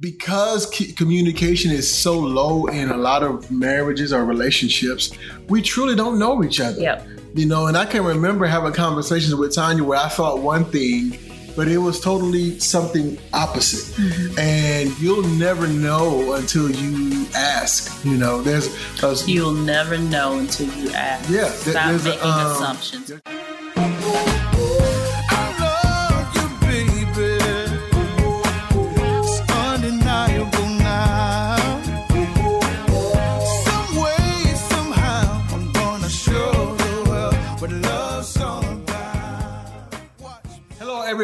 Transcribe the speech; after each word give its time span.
because 0.00 0.66
communication 0.96 1.70
is 1.70 1.92
so 1.92 2.18
low 2.18 2.66
in 2.66 2.90
a 2.90 2.96
lot 2.96 3.22
of 3.22 3.50
marriages 3.50 4.12
or 4.12 4.24
relationships, 4.24 5.12
we 5.48 5.60
truly 5.60 5.94
don't 5.94 6.18
know 6.18 6.42
each 6.42 6.58
other. 6.58 6.80
Yep. 6.80 7.06
You 7.34 7.46
know, 7.46 7.66
and 7.66 7.76
I 7.76 7.84
can 7.84 8.02
remember 8.04 8.46
having 8.46 8.72
conversations 8.72 9.34
with 9.34 9.54
Tynia 9.54 9.82
where 9.82 9.98
I 9.98 10.08
thought 10.08 10.40
one 10.40 10.64
thing, 10.64 11.16
but 11.54 11.68
it 11.68 11.78
was 11.78 12.00
totally 12.00 12.58
something 12.58 13.18
opposite. 13.34 13.94
Mm-hmm. 14.02 14.38
And 14.38 14.98
you'll 14.98 15.26
never 15.36 15.68
know 15.68 16.32
until 16.32 16.70
you 16.70 17.26
ask. 17.34 18.04
You 18.04 18.16
know, 18.16 18.40
there's, 18.40 18.74
there's 19.00 19.28
You'll 19.28 19.52
never 19.52 19.98
know 19.98 20.38
until 20.38 20.66
you 20.78 20.90
ask. 20.92 21.28
Yeah, 21.30 21.42
th- 21.42 21.54
Stop 21.54 21.88
there's 21.88 22.06
a, 22.06 22.08
making 22.08 22.24
um, 22.24 22.52
assumptions. 22.52 23.12
I 23.26 23.49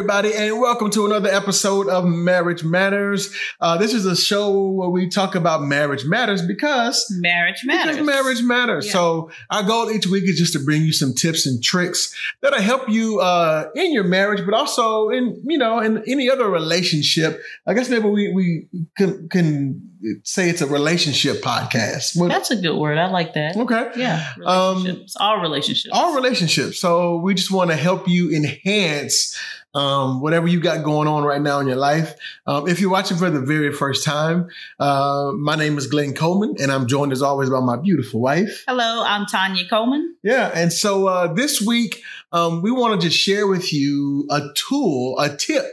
everybody, 0.08 0.32
and 0.36 0.60
welcome 0.60 0.88
to 0.88 1.04
another 1.04 1.28
episode 1.28 1.88
of 1.88 2.04
Marriage 2.04 2.62
Matters. 2.62 3.34
Uh, 3.60 3.76
this 3.76 3.92
is 3.92 4.06
a 4.06 4.14
show 4.14 4.68
where 4.70 4.88
we 4.88 5.08
talk 5.08 5.34
about 5.34 5.62
marriage 5.62 6.04
matters 6.04 6.46
because 6.46 7.04
Marriage 7.18 7.62
matters. 7.64 7.96
because 7.96 8.06
marriage 8.06 8.40
matters. 8.42 8.86
Yeah. 8.86 8.92
So 8.92 9.30
our 9.50 9.64
goal 9.64 9.90
each 9.90 10.06
week 10.06 10.22
is 10.28 10.38
just 10.38 10.52
to 10.52 10.60
bring 10.60 10.82
you 10.82 10.92
some 10.92 11.12
tips 11.12 11.44
and 11.44 11.60
tricks 11.60 12.14
that'll 12.40 12.62
help 12.62 12.88
you 12.88 13.18
uh, 13.18 13.68
in 13.74 13.92
your 13.92 14.04
marriage, 14.04 14.44
but 14.44 14.54
also 14.54 15.08
in 15.08 15.42
you 15.44 15.58
know 15.58 15.80
in 15.80 16.04
any 16.06 16.30
other 16.30 16.48
relationship. 16.48 17.42
I 17.66 17.74
guess 17.74 17.90
maybe 17.90 18.08
we 18.08 18.32
we 18.32 18.68
can, 18.96 19.28
can 19.28 19.90
say 20.22 20.48
it's 20.48 20.60
a 20.62 20.68
relationship 20.68 21.42
podcast. 21.42 22.16
What- 22.16 22.28
That's 22.28 22.52
a 22.52 22.56
good 22.56 22.78
word. 22.78 22.96
I 22.96 23.10
like 23.10 23.34
that. 23.34 23.56
okay. 23.56 23.90
Yeah. 23.96 24.24
Um, 24.44 25.04
all 25.18 25.40
relationships. 25.40 25.90
all 25.92 26.14
relationships. 26.14 26.78
So 26.78 27.16
we 27.16 27.34
just 27.34 27.50
want 27.50 27.70
to 27.70 27.76
help 27.76 28.06
you 28.06 28.30
enhance 28.32 29.36
um, 29.76 30.20
whatever 30.20 30.48
you 30.48 30.58
got 30.60 30.82
going 30.82 31.06
on 31.06 31.22
right 31.24 31.40
now 31.40 31.60
in 31.60 31.66
your 31.66 31.76
life. 31.76 32.14
Um, 32.46 32.66
if 32.66 32.80
you're 32.80 32.90
watching 32.90 33.16
for 33.18 33.28
the 33.30 33.40
very 33.40 33.72
first 33.72 34.04
time, 34.04 34.48
uh, 34.80 35.32
my 35.36 35.54
name 35.54 35.76
is 35.78 35.86
Glenn 35.86 36.14
Coleman, 36.14 36.56
and 36.60 36.72
I'm 36.72 36.86
joined 36.86 37.12
as 37.12 37.22
always 37.22 37.50
by 37.50 37.60
my 37.60 37.76
beautiful 37.76 38.20
wife. 38.20 38.64
Hello, 38.66 39.04
I'm 39.06 39.26
Tynia 39.26 39.68
Coleman. 39.68 40.16
Yeah, 40.22 40.50
and 40.54 40.72
so 40.72 41.06
uh, 41.08 41.32
this 41.34 41.60
week 41.60 42.02
um, 42.32 42.62
we 42.62 42.70
want 42.70 43.00
to 43.00 43.06
just 43.06 43.18
share 43.20 43.46
with 43.46 43.72
you 43.72 44.26
a 44.30 44.40
tool, 44.54 45.18
a 45.18 45.36
tip, 45.36 45.64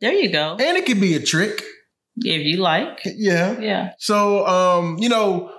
There 0.00 0.12
you 0.12 0.30
go. 0.32 0.56
and 0.58 0.76
it 0.76 0.86
could 0.86 1.00
be 1.00 1.14
a 1.14 1.20
trick. 1.20 1.62
If 2.22 2.44
you 2.44 2.58
like. 2.58 3.00
Yeah. 3.04 3.58
Yeah. 3.60 3.92
So, 3.98 4.46
um, 4.46 4.98
you 4.98 5.08
know, 5.08 5.52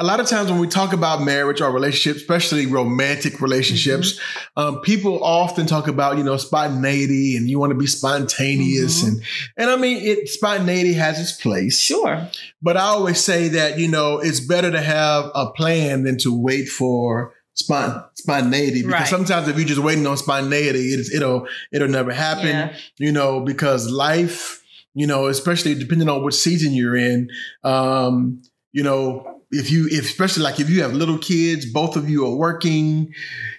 a 0.00 0.04
lot 0.04 0.20
of 0.20 0.26
times 0.28 0.50
when 0.50 0.60
we 0.60 0.68
talk 0.68 0.92
about 0.92 1.22
marriage 1.22 1.60
or 1.60 1.72
relationships, 1.72 2.20
especially 2.20 2.66
romantic 2.66 3.40
relationships, 3.40 4.20
um, 4.56 4.80
people 4.82 5.22
often 5.24 5.66
talk 5.66 5.88
about, 5.88 6.16
you 6.18 6.22
know, 6.24 6.36
spontaneity 6.36 7.36
and 7.36 7.50
you 7.50 7.58
want 7.58 7.70
to 7.70 7.78
be 7.78 7.86
spontaneous. 7.86 9.02
Mhm. 9.02 9.08
And, 9.08 9.22
and 9.56 9.70
I 9.70 9.76
mean, 9.76 9.98
it, 10.04 10.28
spontaneity 10.28 10.92
has 10.94 11.18
its 11.20 11.32
place. 11.32 11.80
Sure. 11.80 12.28
But 12.62 12.76
I 12.76 12.82
always 12.82 13.18
say 13.18 13.48
that, 13.48 13.78
you 13.78 13.88
know, 13.88 14.18
it's 14.18 14.40
better 14.40 14.70
to 14.70 14.80
have 14.80 15.30
a 15.34 15.50
plan 15.50 16.04
than 16.04 16.16
to 16.18 16.32
wait 16.36 16.68
for 16.68 17.34
spont- 17.60 18.04
spontaneity. 18.14 18.82
Because 18.82 19.00
Right. 19.00 19.08
sometimes 19.08 19.48
if 19.48 19.56
you're 19.58 19.66
just 19.66 19.80
waiting 19.80 20.06
on 20.06 20.16
spontaneity, 20.16 20.90
it's, 20.94 21.12
it'll, 21.12 21.48
it'll 21.72 21.88
never 21.88 22.12
happen 22.12 22.46
Yeah. 22.46 22.76
you 22.98 23.10
know, 23.10 23.40
because 23.40 23.90
life, 23.90 24.62
you 24.94 25.08
know, 25.08 25.26
especially 25.26 25.74
depending 25.74 26.08
on 26.08 26.22
what 26.22 26.34
season 26.34 26.72
you're 26.72 26.96
in, 26.96 27.30
um, 27.64 28.42
you 28.72 28.82
know, 28.84 29.37
if 29.50 29.70
you, 29.70 29.86
if, 29.90 30.04
especially 30.04 30.42
like 30.42 30.60
if 30.60 30.68
you 30.68 30.82
have 30.82 30.92
little 30.92 31.18
kids, 31.18 31.64
both 31.66 31.96
of 31.96 32.08
you 32.10 32.26
are 32.26 32.34
working, 32.34 33.14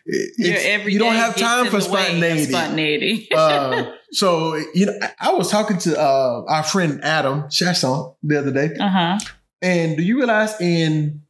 it- 0.06 0.34
Your 0.38 0.50
it's- 0.50 0.66
everyday 0.66 0.94
you 0.94 1.00
don't 1.00 1.16
have 1.16 1.36
time 1.36 1.66
for 1.68 1.80
the 1.80 1.90
way 1.90 2.02
of 2.02 2.08
spontaneity. 2.50 3.26
Spontaneity. 3.26 3.28
uh, 3.36 3.92
so, 4.12 4.56
you 4.74 4.86
know, 4.88 4.94
I- 5.20 5.34
was 5.34 5.50
talking 5.50 5.78
to 5.80 6.00
uh, 6.00 6.44
our 6.48 6.64
friend 6.64 7.00
Adam 7.04 7.44
Chasson 7.50 8.16
the 8.24 8.38
other 8.40 8.52
day, 8.52 8.76
uh 8.80 8.90
huh. 8.90 9.20
and 9.62 9.98
do 9.98 10.04
you 10.04 10.18
realize 10.18 10.60
in 10.62 11.22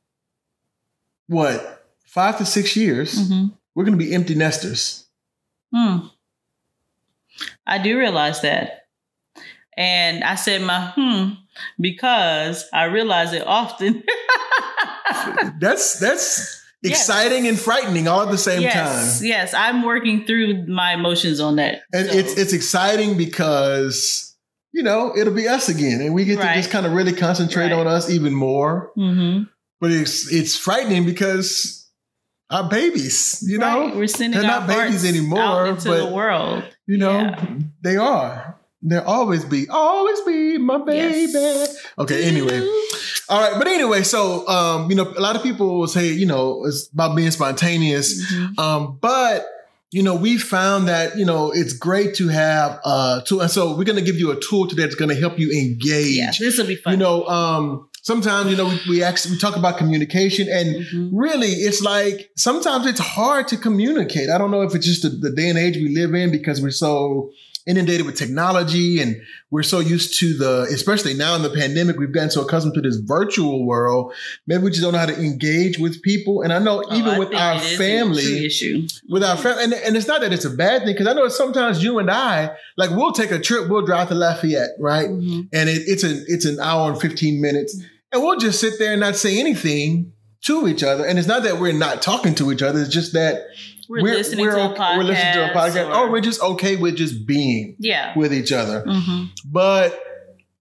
what 1.28 1.86
five 2.06 2.38
to 2.40 2.46
six 2.46 2.76
years 2.76 3.28
hmm 3.30 3.48
we're 3.76 3.86
going 3.86 3.98
to 3.98 4.04
be 4.04 4.14
empty 4.14 4.36
nesters? 4.36 5.06
Hmm. 5.74 6.08
I 7.66 7.78
do 7.78 7.98
realize 7.98 8.42
that. 8.42 8.88
And 9.78 10.24
I 10.24 10.36
said 10.36 10.62
my 10.64 10.92
hmm 10.96 11.34
because 11.80 12.66
I 12.74 12.86
realize 12.86 13.34
it 13.34 13.44
often. 13.46 14.04
That's 15.60 16.00
that's 16.00 16.56
Yes. 16.82 16.92
exciting 17.02 17.46
and 17.46 17.60
frightening 17.60 18.08
all 18.08 18.22
at 18.22 18.32
the 18.32 18.38
same 18.38 18.62
yes, 18.62 19.20
time. 19.20 19.28
yes, 19.28 19.54
I'm 19.54 19.84
working 19.84 20.26
through 20.26 20.66
my 20.68 20.94
emotions 20.94 21.42
on 21.42 21.58
that. 21.58 21.82
And 21.92 22.08
So, 22.10 22.18
it's 22.18 22.38
it's 22.38 22.54
exciting 22.54 23.18
because 23.18 24.34
you 24.72 24.82
know 24.84 25.12
it'll 25.18 25.34
be 25.34 25.46
us 25.50 25.68
again, 25.68 26.00
and 26.00 26.14
we 26.14 26.24
get 26.24 26.38
to 26.40 26.54
just 26.54 26.72
kind 26.72 26.86
of 26.86 26.94
really 26.94 27.12
concentrate 27.12 27.72
Right. 27.74 27.74
on 27.74 27.86
us 27.86 28.10
even 28.10 28.34
more. 28.34 28.94
Mhm. 28.98 29.50
But 29.82 29.92
it's 29.92 30.32
it's 30.32 30.56
frightening 30.56 31.06
because 31.06 31.86
our 32.50 32.70
babies, 32.70 33.44
you 33.46 33.58
know, 33.58 33.92
we're 33.94 34.08
sending 34.08 34.40
they're 34.40 34.50
our 34.50 34.60
not 34.62 34.70
babies 34.70 35.04
anymore, 35.04 35.74
but- 35.74 35.84
the 35.84 36.06
world. 36.06 36.64
you 36.88 36.98
know, 36.98 37.20
Yeah. 37.20 37.46
they 37.82 37.98
are. 37.98 38.56
They'll 38.82 39.02
always 39.02 39.44
be, 39.44 39.68
always 39.70 40.22
be 40.22 40.58
my 40.58 40.78
baby. 40.78 41.32
Yes. 41.34 41.76
Okay, 41.98 42.24
anyway. 42.24 42.60
All 43.28 43.42
right, 43.42 43.54
but 43.58 43.68
anyway, 43.68 44.04
so 44.04 44.48
um, 44.48 44.90
you 44.90 44.96
know, 44.96 45.04
a 45.18 45.20
lot 45.20 45.36
of 45.36 45.44
people 45.44 45.78
will 45.80 45.88
say, 45.88 46.08
you 46.14 46.26
know, 46.26 46.64
it's 46.66 46.88
about 46.94 47.16
being 47.16 47.32
spontaneous. 47.32 48.24
Mhm. 48.32 48.58
Um, 48.58 48.98
but 49.02 49.46
you 49.92 50.02
know, 50.04 50.16
we 50.16 50.38
found 50.38 50.88
that 50.88 51.18
you 51.18 51.26
know 51.26 51.52
it's 51.52 51.74
great 51.74 52.16
to 52.16 52.28
have 52.30 52.80
a 52.86 53.22
tool, 53.26 53.42
and 53.42 53.52
so 53.52 53.76
we're 53.76 53.84
going 53.84 53.98
to 54.00 54.06
give 54.06 54.16
you 54.18 54.32
a 54.32 54.40
tool 54.40 54.68
today 54.68 54.84
that's 54.84 54.96
going 54.96 55.10
to 55.10 55.20
help 55.20 55.38
you 55.38 55.52
engage. 55.52 56.16
Yeah, 56.18 56.32
this 56.40 56.58
will 56.58 56.68
be 56.68 56.76
fun. 56.78 56.94
You 56.94 57.00
know, 57.00 57.26
um, 57.28 57.90
sometimes 58.02 58.50
you 58.50 58.56
know 58.56 58.66
we, 58.70 58.80
we 58.90 59.04
actually 59.04 59.34
we 59.34 59.40
talk 59.40 59.58
about 59.58 59.78
communication, 59.78 60.48
and 60.50 60.76
Mhm. 60.86 61.10
really 61.12 61.50
it's 61.50 61.82
like 61.82 62.30
sometimes 62.38 62.86
it's 62.86 63.00
hard 63.00 63.48
to 63.50 63.58
communicate. 63.58 64.30
I 64.30 64.38
don't 64.38 64.52
know 64.52 64.62
if 64.62 64.74
it's 64.74 64.86
just 64.86 65.02
the, 65.02 65.10
the 65.10 65.32
day 65.32 65.50
and 65.50 65.58
age 65.58 65.76
we 65.76 65.94
live 65.94 66.14
in 66.14 66.32
because 66.32 66.62
we're 66.62 66.72
so 66.72 67.32
inundated 67.70 68.06
with 68.06 68.16
technology 68.18 69.00
and 69.02 69.16
we're 69.52 69.64
so 69.64 69.80
used 69.80 70.20
to 70.20 70.28
the 70.38 70.64
especially 70.74 71.14
now 71.14 71.36
in 71.36 71.42
the 71.44 71.50
pandemic 71.52 71.98
we've 72.00 72.12
gotten 72.12 72.32
so 72.32 72.42
accustomed 72.42 72.74
to 72.74 72.82
this 72.82 72.98
virtual 72.98 73.66
world. 73.66 74.14
Maybe 74.48 74.64
we 74.64 74.70
just 74.72 74.82
don't 74.82 74.94
know 74.94 75.00
how 75.00 75.06
to 75.06 75.20
engage 75.20 75.78
with 75.80 76.02
people. 76.02 76.42
And 76.42 76.52
i 76.52 76.60
know 76.60 76.84
Oh, 76.90 76.96
even 76.98 77.14
I 77.16 77.20
with 77.20 77.34
our 77.34 77.54
it 77.56 77.58
is 77.62 77.66
a 77.74 77.76
true 77.76 77.86
family 77.86 78.46
issue. 78.46 78.88
with 79.08 79.24
our 79.24 79.38
family, 79.38 79.64
and, 79.66 79.74
and 79.74 79.96
it's 79.98 80.08
not 80.08 80.22
that 80.22 80.34
it's 80.34 80.46
a 80.46 80.50
bad 80.50 80.84
thing 80.84 80.94
because 80.94 81.08
I 81.08 81.14
know 81.14 81.28
sometimes 81.30 81.84
you 81.84 82.00
and 82.00 82.10
I 82.10 82.52
like 82.78 82.90
we'll 82.92 83.12
take 83.12 83.32
a 83.32 83.40
trip, 83.40 83.70
we'll 83.70 83.86
drive 83.86 84.08
to 84.10 84.16
Lafayette, 84.16 84.72
right, 84.80 85.08
Mhm. 85.10 85.50
and 85.54 85.70
it, 85.70 85.84
it's 85.88 86.04
an 86.04 86.26
it's 86.28 86.46
an 86.46 86.60
hour 86.60 86.92
and 86.92 87.00
fifteen 87.00 87.40
minutes, 87.42 87.72
and 88.12 88.24
we'll 88.24 88.40
just 88.40 88.60
sit 88.60 88.80
there 88.80 88.92
and 88.94 89.02
not 89.02 89.16
say 89.16 89.40
anything 89.40 90.14
to 90.46 90.68
each 90.68 90.84
other, 90.84 91.06
and 91.06 91.20
it's 91.20 91.28
not 91.28 91.44
that 91.44 91.60
we're 91.60 91.74
not 91.74 92.02
talking 92.02 92.34
to 92.36 92.52
each 92.52 92.62
other; 92.62 92.80
it's 92.82 92.90
just 92.94 93.14
that 93.14 93.44
We're, 93.90 94.04
listening 94.04 94.46
to 94.46 94.52
a 94.72 94.76
podcast. 94.76 94.98
we're 94.98 95.04
listening 95.04 95.34
to 95.34 95.52
a 95.52 95.56
podcast, 95.56 95.90
or- 95.90 95.96
or 96.06 96.12
we're 96.12 96.22
just 96.22 96.42
okay 96.42 96.76
with 96.76 96.96
just 96.96 97.26
being 97.26 97.76
yeah. 97.80 98.14
with 98.16 98.32
each 98.34 98.52
other. 98.52 98.84
hmm 98.88 99.26
But 99.46 100.00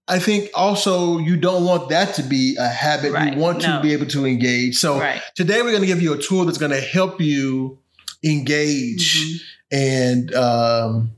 I 0.09 0.19
think 0.19 0.49
also 0.55 1.19
you 1.19 1.37
don't 1.37 1.65
want 1.67 1.91
that 1.91 2.15
to 2.15 2.23
be 2.23 2.57
a 2.59 2.67
habit. 2.67 3.13
Right. 3.13 3.35
You 3.35 3.39
want 3.39 3.61
to 3.61 3.81
be 3.83 3.93
able 3.93 4.07
to 4.07 4.25
engage. 4.27 4.77
So 4.79 4.99
Right. 4.99 5.21
today 5.35 5.61
we're 5.61 5.71
going 5.73 5.83
to 5.83 5.87
give 5.87 6.01
you 6.01 6.15
a 6.15 6.19
tool 6.19 6.47
that's 6.47 6.57
going 6.59 6.73
to 6.73 6.81
help 6.81 7.21
you 7.21 7.79
engage 8.25 9.19
Mhm. 9.19 9.41
and 9.71 10.35
um, 10.35 11.11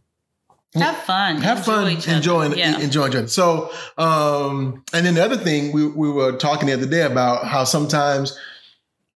Have 0.74 0.96
fun. 0.98 1.36
have 1.42 1.64
fun 1.64 1.88
Enjoy 1.88 2.12
enjoying 2.12 2.58
Yeah. 2.58 2.78
enjoying 2.80 3.14
other. 3.16 3.28
So, 3.28 3.70
um, 3.98 4.82
and 4.92 5.06
then 5.06 5.14
the 5.14 5.24
other 5.24 5.36
thing 5.36 5.72
we 5.72 5.86
we 5.86 6.10
were 6.10 6.32
talking 6.36 6.66
the 6.66 6.74
other 6.74 6.86
day 6.86 7.02
about 7.02 7.46
how 7.46 7.64
sometimes 7.64 8.36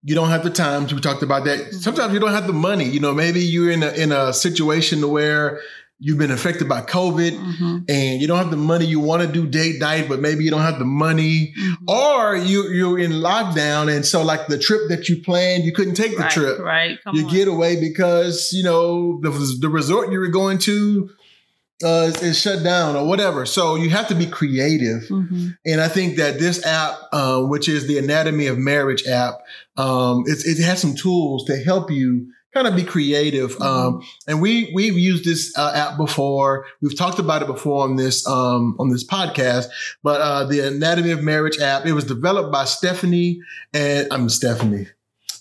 you 0.05 0.15
don't 0.15 0.29
have 0.29 0.45
the 0.45 0.51
time. 0.51 0.87
We 0.87 1.01
talked 1.01 1.23
about 1.23 1.45
that. 1.47 1.59
Mm-hmm. 1.59 1.77
Sometimes 1.79 2.13
you 2.15 2.21
don't 2.21 2.33
have 2.33 2.47
the 2.47 2.53
money. 2.53 2.85
You 2.85 3.01
know, 3.01 3.15
maybe 3.15 3.41
you're 3.41 3.71
in 3.71 3.83
a 3.83 3.91
in 3.93 4.13
a 4.13 4.33
situation 4.33 5.09
where 5.11 5.61
you've 6.01 6.19
been 6.19 6.33
affected 6.33 6.69
by 6.69 6.81
COVID 6.83 7.33
Mhm. 7.39 7.85
and 7.89 8.21
you 8.21 8.27
don't 8.27 8.37
have 8.37 8.51
the 8.51 8.57
money 8.73 8.85
you 8.85 8.99
want 9.01 9.23
to 9.23 9.29
do 9.29 9.47
date 9.47 9.79
night, 9.81 10.07
but 10.09 10.21
maybe 10.21 10.45
you 10.45 10.51
don't 10.51 10.61
have 10.71 10.79
the 10.81 10.85
money, 10.85 11.55
Mhm. 11.57 11.77
or 11.89 12.37
you 12.37 12.69
you're 12.69 12.99
in 12.99 13.13
lockdown, 13.13 13.95
and 13.95 14.05
so 14.05 14.23
like 14.23 14.49
the 14.49 14.59
trip 14.59 14.83
that 14.89 15.09
you 15.09 15.23
planned, 15.23 15.65
you 15.65 15.73
couldn't 15.73 15.95
take 15.95 16.17
the 16.17 16.25
right, 16.25 16.31
trip. 16.33 16.59
Right. 16.59 16.99
Come 17.05 17.15
You 17.17 17.25
on. 17.27 17.33
get 17.33 17.49
away 17.49 17.77
because 17.81 18.53
you 18.53 18.65
know 18.65 19.21
the 19.23 19.31
the 19.61 19.69
resort 19.69 20.13
you 20.13 20.19
were 20.19 20.29
going 20.43 20.59
to 20.71 21.11
uh, 21.85 22.07
is, 22.09 22.23
is 22.23 22.41
shut 22.41 22.63
down 22.65 22.97
or 22.97 23.07
whatever. 23.07 23.45
So 23.47 23.77
you 23.77 23.91
have 23.91 24.09
to 24.09 24.15
be 24.15 24.27
creative, 24.27 25.03
Mhm. 25.11 25.57
and 25.67 25.81
I 25.81 25.89
think 25.89 26.17
that 26.17 26.39
this 26.39 26.65
app, 26.67 26.95
uh, 27.13 27.43
which 27.43 27.69
is 27.69 27.87
the 27.87 27.99
Anatomy 27.99 28.47
of 28.47 28.59
Marriage 28.59 29.07
app, 29.07 29.35
um, 29.77 30.25
it, 30.27 30.39
it 30.47 30.63
has 30.65 30.81
some 30.81 30.95
tools 30.95 31.45
to 31.47 31.57
help 31.57 31.91
you 31.91 32.27
kind 32.55 32.67
of 32.69 32.77
be 32.77 32.85
creative. 32.85 33.61
Um, 33.61 34.01
and 34.29 34.41
we 34.41 34.71
we've 34.77 34.97
used 34.97 35.25
this 35.25 35.53
uh, 35.59 35.73
app 35.75 35.97
before. 35.97 36.67
We've 36.81 36.97
talked 36.97 37.19
about 37.19 37.43
it 37.43 37.49
before 37.49 37.83
on 37.83 37.97
this 37.97 38.25
um, 38.29 38.77
on 38.79 38.91
this 38.91 39.05
podcast. 39.05 39.67
But 40.05 40.21
uh, 40.21 40.45
the 40.45 40.61
Anatomy 40.61 41.11
of 41.11 41.21
Marriage 41.21 41.59
app, 41.59 41.85
it 41.85 41.93
was 41.95 42.05
developed 42.05 42.53
by 42.53 42.65
Stephanie 42.65 43.41
and 43.73 44.07
I'm 44.13 44.29
Stephanie, 44.29 44.87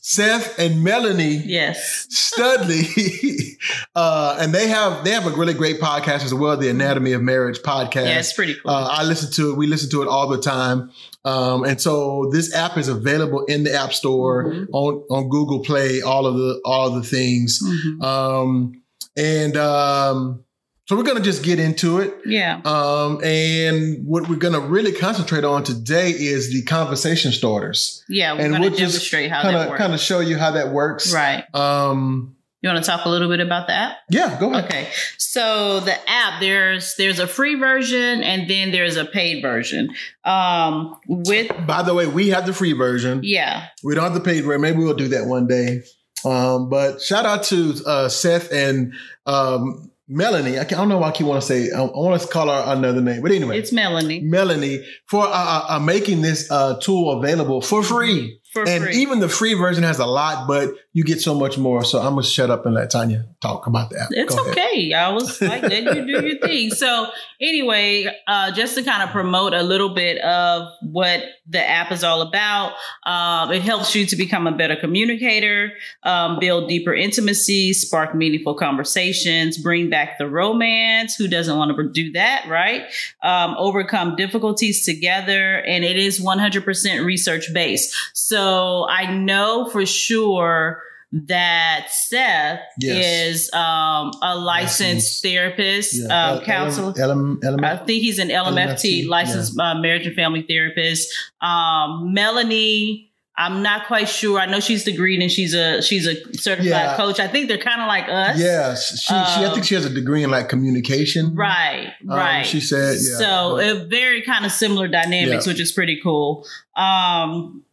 Seth 0.05 0.59
and 0.59 0.83
Melanie 0.83 1.41
Yes. 1.45 2.07
Studley, 2.09 3.57
uh, 3.95 4.37
and 4.37 4.53
they 4.53 4.67
have 4.67 5.05
they 5.05 5.11
have 5.11 5.25
a 5.25 5.29
really 5.29 5.53
great 5.53 5.79
podcast 5.79 6.25
as 6.25 6.33
well, 6.33 6.57
the 6.57 6.67
Anatomy 6.69 7.13
of 7.13 7.21
Marriage 7.21 7.59
podcast. 7.59 8.05
Yeah, 8.07 8.19
it's 8.19 8.33
pretty 8.33 8.55
cool. 8.55 8.69
Uh, 8.69 8.87
I 8.91 9.03
listen 9.03 9.31
to 9.31 9.51
it. 9.51 9.57
We 9.57 9.65
listen 9.65 9.89
to 9.91 10.01
it 10.01 10.09
all 10.09 10.27
the 10.27 10.41
time. 10.41 10.91
Um, 11.23 11.63
and 11.63 11.79
so 11.79 12.29
this 12.33 12.53
app 12.53 12.77
is 12.77 12.89
available 12.89 13.45
in 13.45 13.63
the 13.63 13.73
App 13.73 13.93
Store 13.93 14.51
Mhm. 14.51 14.67
on 14.73 15.03
on 15.09 15.29
Google 15.29 15.61
Play, 15.63 16.01
all 16.01 16.25
of 16.25 16.35
the 16.35 16.59
all 16.65 16.87
of 16.87 16.95
the 17.01 17.07
things. 17.09 17.61
Mhm. 17.63 18.03
Um, 18.03 18.73
and 19.15 19.55
um, 19.55 20.42
so 20.85 20.95
we're 20.97 21.03
gonna 21.03 21.21
just 21.21 21.43
get 21.43 21.59
into 21.59 21.99
it. 21.99 22.13
Yeah. 22.25 22.61
Um, 22.65 23.23
and 23.23 24.05
what 24.05 24.27
we're 24.29 24.35
gonna 24.35 24.59
really 24.59 24.91
concentrate 24.91 25.43
on 25.43 25.63
today 25.63 26.09
is 26.11 26.51
the 26.51 26.63
conversation 26.63 27.31
starters, 27.31 28.03
Yeah. 28.09 28.33
We're 28.33 28.41
and 28.41 28.59
we'll 28.59 28.69
just 28.69 28.79
demonstrate 28.79 29.31
how 29.31 29.41
kind 29.41 29.55
that 29.55 29.61
of 29.63 29.69
works. 29.69 29.81
kind 29.81 29.93
of 29.93 29.99
show 29.99 30.19
you 30.19 30.37
how 30.37 30.51
that 30.51 30.69
works. 30.69 31.13
Right. 31.13 31.43
Um, 31.55 32.35
You 32.61 32.69
want 32.69 32.83
to 32.83 32.89
talk 32.89 33.05
a 33.05 33.09
little 33.09 33.27
bit 33.29 33.39
about 33.41 33.67
the 33.67 33.73
app? 33.73 33.97
yeah, 34.09 34.37
go 34.39 34.51
ahead. 34.51 34.65
Okay. 34.65 34.87
So 35.17 35.79
the 35.81 35.95
app, 36.09 36.39
there's 36.39 36.95
there's 36.97 37.19
a 37.19 37.27
free 37.27 37.55
version 37.55 38.21
and 38.23 38.49
then 38.49 38.71
there's 38.71 38.95
a 38.97 39.03
paid 39.05 39.41
version. 39.41 39.89
Um 40.25 40.95
with 41.07 41.49
By 41.67 41.83
the 41.83 41.93
way, 41.93 42.07
we 42.07 42.29
have 42.29 42.45
the 42.45 42.53
free 42.53 42.73
version. 42.73 43.21
yeah. 43.23 43.67
We 43.83 43.95
don't 43.95 44.03
have 44.05 44.13
the 44.13 44.19
paid 44.21 44.43
version. 44.45 44.61
Maybe 44.61 44.77
we'll 44.79 44.93
do 44.95 45.09
that 45.09 45.25
one 45.27 45.47
day. 45.47 45.83
Um, 46.25 46.69
but 46.69 47.01
shout 47.01 47.25
out 47.25 47.43
to 47.51 47.75
uh, 47.85 48.07
Seth 48.07 48.49
and 48.53 48.93
um, 49.25 49.91
Melanie. 50.13 50.59
I, 50.59 50.63
don't 50.63 50.89
know 50.89 50.99
why 50.99 51.09
I 51.09 51.11
keep 51.11 51.25
want 51.25 51.41
to 51.41 51.47
say. 51.47 51.71
I, 51.71 51.81
I 51.81 51.85
want 51.85 52.21
to 52.21 52.27
call 52.27 52.47
her 52.47 52.63
another 52.71 53.01
name, 53.01 53.21
but 53.21 53.31
anyway, 53.31 53.57
It's 53.57 53.71
Melanie 53.71 54.21
Melanie 54.21 54.85
for 55.07 55.25
uh, 55.25 55.29
uh, 55.31 55.65
uh, 55.69 55.79
making 55.79 56.21
this 56.21 56.49
uh, 56.51 56.77
tool 56.79 57.19
available 57.19 57.61
for 57.61 57.81
free. 57.81 58.39
for 58.51 58.67
and 58.67 58.83
free. 58.83 58.95
even 58.95 59.19
the 59.19 59.29
free 59.29 59.55
version 59.55 59.83
has 59.83 59.99
a 59.99 60.05
lot, 60.05 60.47
but 60.47 60.69
you 60.95 61.03
get 61.03 61.19
so 61.19 61.33
much 61.33 61.57
more. 61.57 61.83
So 61.83 61.99
I'm 61.99 62.11
gonna 62.11 62.23
shut 62.23 62.51
up 62.51 62.67
and 62.67 62.75
let 62.75 62.91
Tynia 62.91 63.25
talk 63.41 63.65
about 63.65 63.89
that. 63.89 64.09
It's 64.11 64.35
Go 64.35 64.43
ahead. 64.43 64.57
okay. 64.57 64.93
I 64.93 65.09
was 65.09 65.41
like, 65.41 65.63
let 65.63 65.83
you 65.83 66.05
do 66.05 66.27
your 66.27 66.37
thing. 66.37 66.69
So 66.69 67.07
anyway, 67.41 68.05
uh, 68.27 68.51
just 68.51 68.75
to 68.75 68.83
kind 68.83 69.01
of 69.01 69.09
promote 69.09 69.55
a 69.55 69.63
little 69.63 69.89
bit 69.95 70.19
of 70.19 70.71
what 70.83 71.23
the 71.47 71.67
app 71.67 71.91
is 71.91 72.03
all 72.03 72.21
about, 72.21 72.73
um, 73.07 73.51
it 73.51 73.63
helps 73.63 73.95
you 73.95 74.05
to 74.05 74.15
become 74.15 74.45
a 74.45 74.51
better 74.51 74.75
communicator, 74.75 75.71
um, 76.03 76.37
build 76.39 76.69
deeper 76.69 76.93
intimacy, 76.93 77.73
spark 77.73 78.13
meaningful 78.13 78.53
conversations, 78.53 79.57
bring 79.57 79.89
back 79.89 80.19
the 80.19 80.29
romance. 80.29 81.15
Who 81.15 81.27
doesn't 81.27 81.57
want 81.57 81.75
to 81.75 81.89
do 81.89 82.11
that, 82.11 82.45
right? 82.47 82.83
Um, 83.23 83.55
overcome 83.57 84.15
difficulties 84.15 84.85
together, 84.85 85.57
and 85.65 85.83
it 85.83 85.97
is 85.97 86.21
100% 86.21 87.03
research 87.03 87.51
based. 87.51 87.95
So 88.13 88.87
I 88.87 89.11
know 89.11 89.67
for 89.71 89.87
sure 89.87 90.82
that 91.27 91.85
Seth 91.91 92.59
Yes. 92.79 93.35
is 93.35 93.53
um, 93.53 94.11
a 94.23 94.35
licensed 94.35 95.21
therapist, 95.21 95.93
Yeah. 95.93 96.05
um, 96.05 96.39
L- 96.39 96.41
counselor. 96.45 96.93
L- 96.99 97.37
L- 97.43 97.63
I 97.65 97.77
think 97.77 98.01
he's 98.01 98.17
an 98.19 98.29
LMFT, 98.29 99.03
LMFT, 99.03 99.07
licensed 99.07 99.59
uh, 99.59 99.75
marriage 99.75 100.07
and 100.07 100.15
family 100.15 100.41
therapist. 100.47 101.07
Um, 101.39 102.13
Melanie, 102.13 103.11
I'm 103.37 103.61
not 103.63 103.85
quite 103.87 104.09
sure. 104.09 104.39
I 104.39 104.45
know 104.47 104.59
she's 104.59 104.85
degreed 104.85 105.21
and 105.21 105.31
she's 105.31 105.53
a 105.55 105.81
she's 105.81 106.05
a 106.07 106.15
certified 106.35 106.65
Yeah. 106.67 106.97
coach. 106.97 107.19
I 107.19 107.27
think 107.27 107.47
they're 107.47 107.57
kind 107.57 107.81
of 107.81 107.87
like 107.87 108.07
us. 108.07 108.39
Yeah, 108.39 108.75
she, 108.75 108.95
she 108.97 109.13
I 109.13 109.45
Um, 109.45 109.53
think 109.53 109.65
she 109.65 109.73
has 109.75 109.85
a 109.85 109.89
degree 109.89 110.23
in 110.23 110.29
like 110.31 110.49
communication. 110.49 111.33
Right, 111.35 111.93
Um, 112.09 112.09
right. 112.17 112.43
she 112.45 112.59
said, 112.59 112.95
yeah. 113.01 113.17
So 113.17 113.59
uh, 113.59 113.85
very 113.87 114.21
kind 114.23 114.45
of 114.45 114.51
similar 114.51 114.87
dynamics, 114.87 115.45
Yeah. 115.45 115.53
which 115.53 115.59
is 115.61 115.71
pretty 115.71 115.99
cool. 116.01 116.45
Um, 116.75 117.63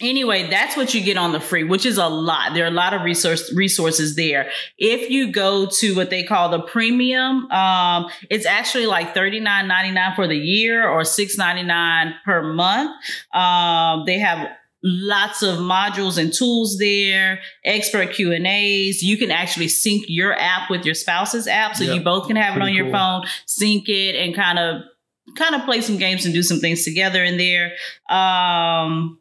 anyway, 0.00 0.48
that's 0.48 0.76
what 0.76 0.94
you 0.94 1.02
get 1.02 1.16
on 1.16 1.32
the 1.32 1.40
free, 1.40 1.64
which 1.64 1.84
is 1.86 1.98
a 1.98 2.08
lot. 2.08 2.54
There 2.54 2.64
are 2.64 2.68
a 2.68 2.70
lot 2.70 2.94
of 2.94 3.02
resource 3.02 3.52
resources 3.54 4.16
there. 4.16 4.50
If 4.78 5.10
you 5.10 5.32
go 5.32 5.66
to 5.66 5.94
what 5.96 6.10
they 6.10 6.22
call 6.22 6.48
the 6.50 6.60
premium, 6.60 7.50
um, 7.50 8.10
it's 8.30 8.46
actually 8.46 8.86
like 8.86 9.14
thirty 9.14 9.40
nine 9.40 9.68
ninety 9.68 9.92
nine 9.92 10.14
for 10.14 10.26
the 10.26 10.36
year 10.36 10.88
or 10.88 11.04
six 11.04 11.36
ninety 11.36 11.62
nine 11.62 12.14
per 12.24 12.42
month. 12.52 12.90
Um, 13.34 14.04
they 14.06 14.18
have 14.18 14.48
lots 14.84 15.42
of 15.42 15.58
modules 15.58 16.16
and 16.18 16.32
tools 16.32 16.78
there 16.78 17.40
expert 17.64 18.12
q 18.12 18.32
and 18.32 18.46
a's 18.46 19.02
you 19.02 19.16
can 19.16 19.28
actually 19.32 19.66
sync 19.66 20.04
your 20.06 20.32
app 20.38 20.70
with 20.70 20.84
your 20.84 20.94
spouse's 20.94 21.48
app 21.48 21.74
so 21.74 21.82
Yeah. 21.82 21.94
you 21.94 22.00
both 22.00 22.28
can 22.28 22.36
have 22.36 22.54
it 22.54 22.62
on 22.62 22.72
your 22.72 22.84
cool. 22.84 22.92
phone 22.92 23.22
sync 23.44 23.88
it 23.88 24.14
and 24.14 24.36
kind 24.36 24.56
of 24.56 24.82
kind 25.36 25.56
of 25.56 25.64
play 25.64 25.80
some 25.80 25.96
games 25.96 26.24
and 26.26 26.32
do 26.32 26.44
some 26.44 26.60
things 26.60 26.84
together 26.84 27.24
in 27.24 27.38
there 27.38 27.72
um 28.08 29.18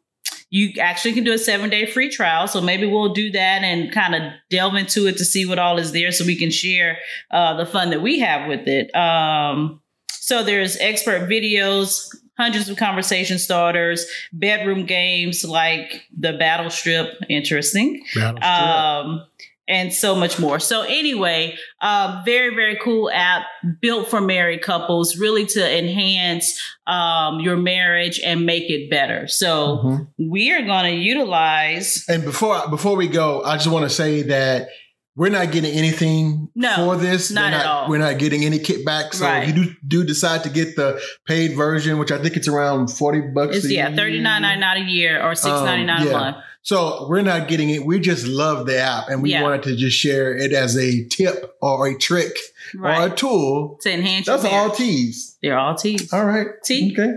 you 0.50 0.72
actually 0.80 1.14
can 1.14 1.24
do 1.24 1.34
a 1.34 1.38
seven 1.38 1.70
day 1.70 1.86
free 1.86 2.10
trial. 2.10 2.48
So 2.48 2.62
maybe 2.62 2.88
we'll 2.88 3.14
do 3.14 3.32
that 3.32 3.64
and 3.64 3.92
kind 3.92 4.16
of 4.16 4.32
delve 4.50 4.76
into 4.76 5.08
it 5.08 5.18
to 5.18 5.26
see 5.26 5.46
what 5.46 5.60
all 5.60 5.78
is 5.78 5.92
there 5.92 6.12
so 6.12 6.26
we 6.26 6.38
can 6.38 6.52
share 6.52 6.98
uh, 7.32 7.56
the 7.56 7.66
fun 7.66 7.90
that 7.90 8.02
we 8.02 8.20
have 8.20 8.48
with 8.48 8.68
it. 8.68 8.96
Um 8.96 9.82
so 10.10 10.44
there's 10.44 10.78
expert 10.78 11.30
videos 11.30 12.10
hundreds 12.38 12.70
of 12.70 12.78
conversation 12.78 13.40
starters 13.40 14.06
bedroom 14.32 14.86
games 14.86 15.44
like 15.44 16.04
the 16.18 16.34
battle 16.34 16.70
strip 16.70 17.14
interesting 17.30 18.04
um, 18.44 19.26
and 19.70 19.92
so 19.94 20.16
much 20.16 20.40
more. 20.40 20.60
So 20.60 20.84
anyway, 20.84 21.58
uh, 21.82 22.22
very 22.26 22.56
very 22.56 22.78
cool 22.78 23.10
app 23.12 23.44
built 23.82 24.08
for 24.08 24.22
married 24.22 24.62
couples, 24.62 25.18
really 25.18 25.46
to 25.48 25.78
enhance 25.80 26.58
um, 26.88 27.42
your 27.42 27.58
marriage 27.58 28.22
and 28.24 28.46
make 28.46 28.70
it 28.70 28.90
better. 28.90 29.28
So 29.28 29.82
Mhm. 29.84 30.08
we 30.18 30.52
are 30.54 30.62
going 30.62 30.86
to 30.86 30.98
utilize. 30.98 32.06
And 32.08 32.24
before 32.24 32.68
before 32.70 32.96
we 32.96 33.08
go, 33.08 33.44
I 33.44 33.56
just 33.58 33.68
want 33.68 33.84
to 33.84 33.90
say 33.90 34.22
that 34.24 34.70
we're 35.18 35.30
not 35.30 35.52
getting 35.52 35.72
anything 35.74 36.48
No, 36.56 36.76
for 36.76 36.96
this. 36.96 37.32
not 37.32 37.52
we're 37.52 37.58
at 37.60 37.66
all. 37.66 37.90
We're 37.90 37.98
not 37.98 38.20
getting 38.20 38.46
any 38.46 38.60
kickback. 38.60 39.14
So 39.14 39.26
Right. 39.26 39.50
if 39.50 39.56
you 39.58 39.64
do, 39.66 39.76
do 39.88 40.04
decide 40.06 40.44
to 40.44 40.50
get 40.50 40.76
the 40.78 41.02
paid 41.26 41.56
version, 41.58 41.98
which 41.98 42.12
I 42.12 42.20
think 42.20 42.38
it's 42.38 42.48
around 42.48 42.88
forty 42.90 43.22
bucks. 43.22 43.58
It's 43.58 43.66
a 43.66 43.74
yeah, 43.74 43.88
year. 43.90 43.98
thirty 43.98 44.20
nine 44.22 44.44
ninety 44.44 44.62
nine 44.62 44.78
a 44.84 44.90
year 44.90 45.22
or 45.22 45.36
six 45.36 45.48
ninety 45.62 45.86
nine 45.86 46.04
Um, 46.04 46.08
a 46.08 46.12
month. 46.12 46.38
So 46.62 47.08
we're 47.10 47.22
not 47.22 47.48
getting 47.48 47.70
it. 47.70 47.86
We 47.86 48.00
just 48.00 48.28
love 48.28 48.66
the 48.66 48.78
app, 48.78 49.08
and 49.10 49.22
we 49.24 49.32
Yeah. 49.32 49.42
wanted 49.42 49.64
to 49.64 49.76
just 49.76 49.98
share 49.98 50.36
it 50.36 50.52
as 50.54 50.78
a 50.78 51.06
tip 51.06 51.52
or 51.62 51.88
a 51.88 51.98
trick 51.98 52.34
or 52.82 52.92
a 52.92 53.10
tool. 53.10 53.80
to 53.84 53.92
enhance 53.92 54.26
That's 54.28 54.44
your 54.44 54.52
all. 54.52 54.70
T's. 54.72 55.38
They're 55.42 55.58
all 55.58 55.76
T's. 55.76 56.12
All 56.14 56.26
right. 56.26 56.48
T. 56.66 56.94
Okay. 56.98 57.14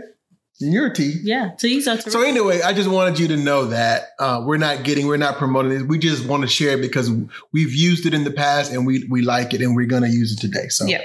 And 0.61 0.73
you're 0.73 0.87
a 0.89 0.95
T. 0.95 1.15
Yeah, 1.23 1.51
terrific. 1.59 2.13
So 2.13 2.23
anyway, 2.23 2.61
I 2.63 2.73
just 2.73 2.89
wanted 2.91 3.19
you 3.19 3.29
to 3.29 3.37
know 3.37 3.67
that 3.67 4.11
uh, 4.19 4.43
we're 4.45 4.59
not 4.59 4.85
getting, 4.85 5.07
we're 5.07 5.17
not 5.17 5.37
promoting 5.37 5.71
this. 5.71 5.83
We 5.83 5.99
just 5.99 6.27
want 6.27 6.43
to 6.43 6.49
share 6.49 6.77
it 6.77 6.83
because 6.83 7.11
we've 7.53 7.73
used 7.73 8.05
it 8.07 8.13
in 8.13 8.25
the 8.25 8.31
past 8.31 8.73
and 8.73 8.87
we 8.87 9.07
we 9.09 9.23
like 9.23 9.55
it 9.55 9.63
and 9.63 9.75
we're 9.75 9.87
going 9.87 10.03
to 10.03 10.11
use 10.11 10.33
it 10.33 10.39
today. 10.41 10.69
So 10.69 10.85
Yeah. 10.87 11.01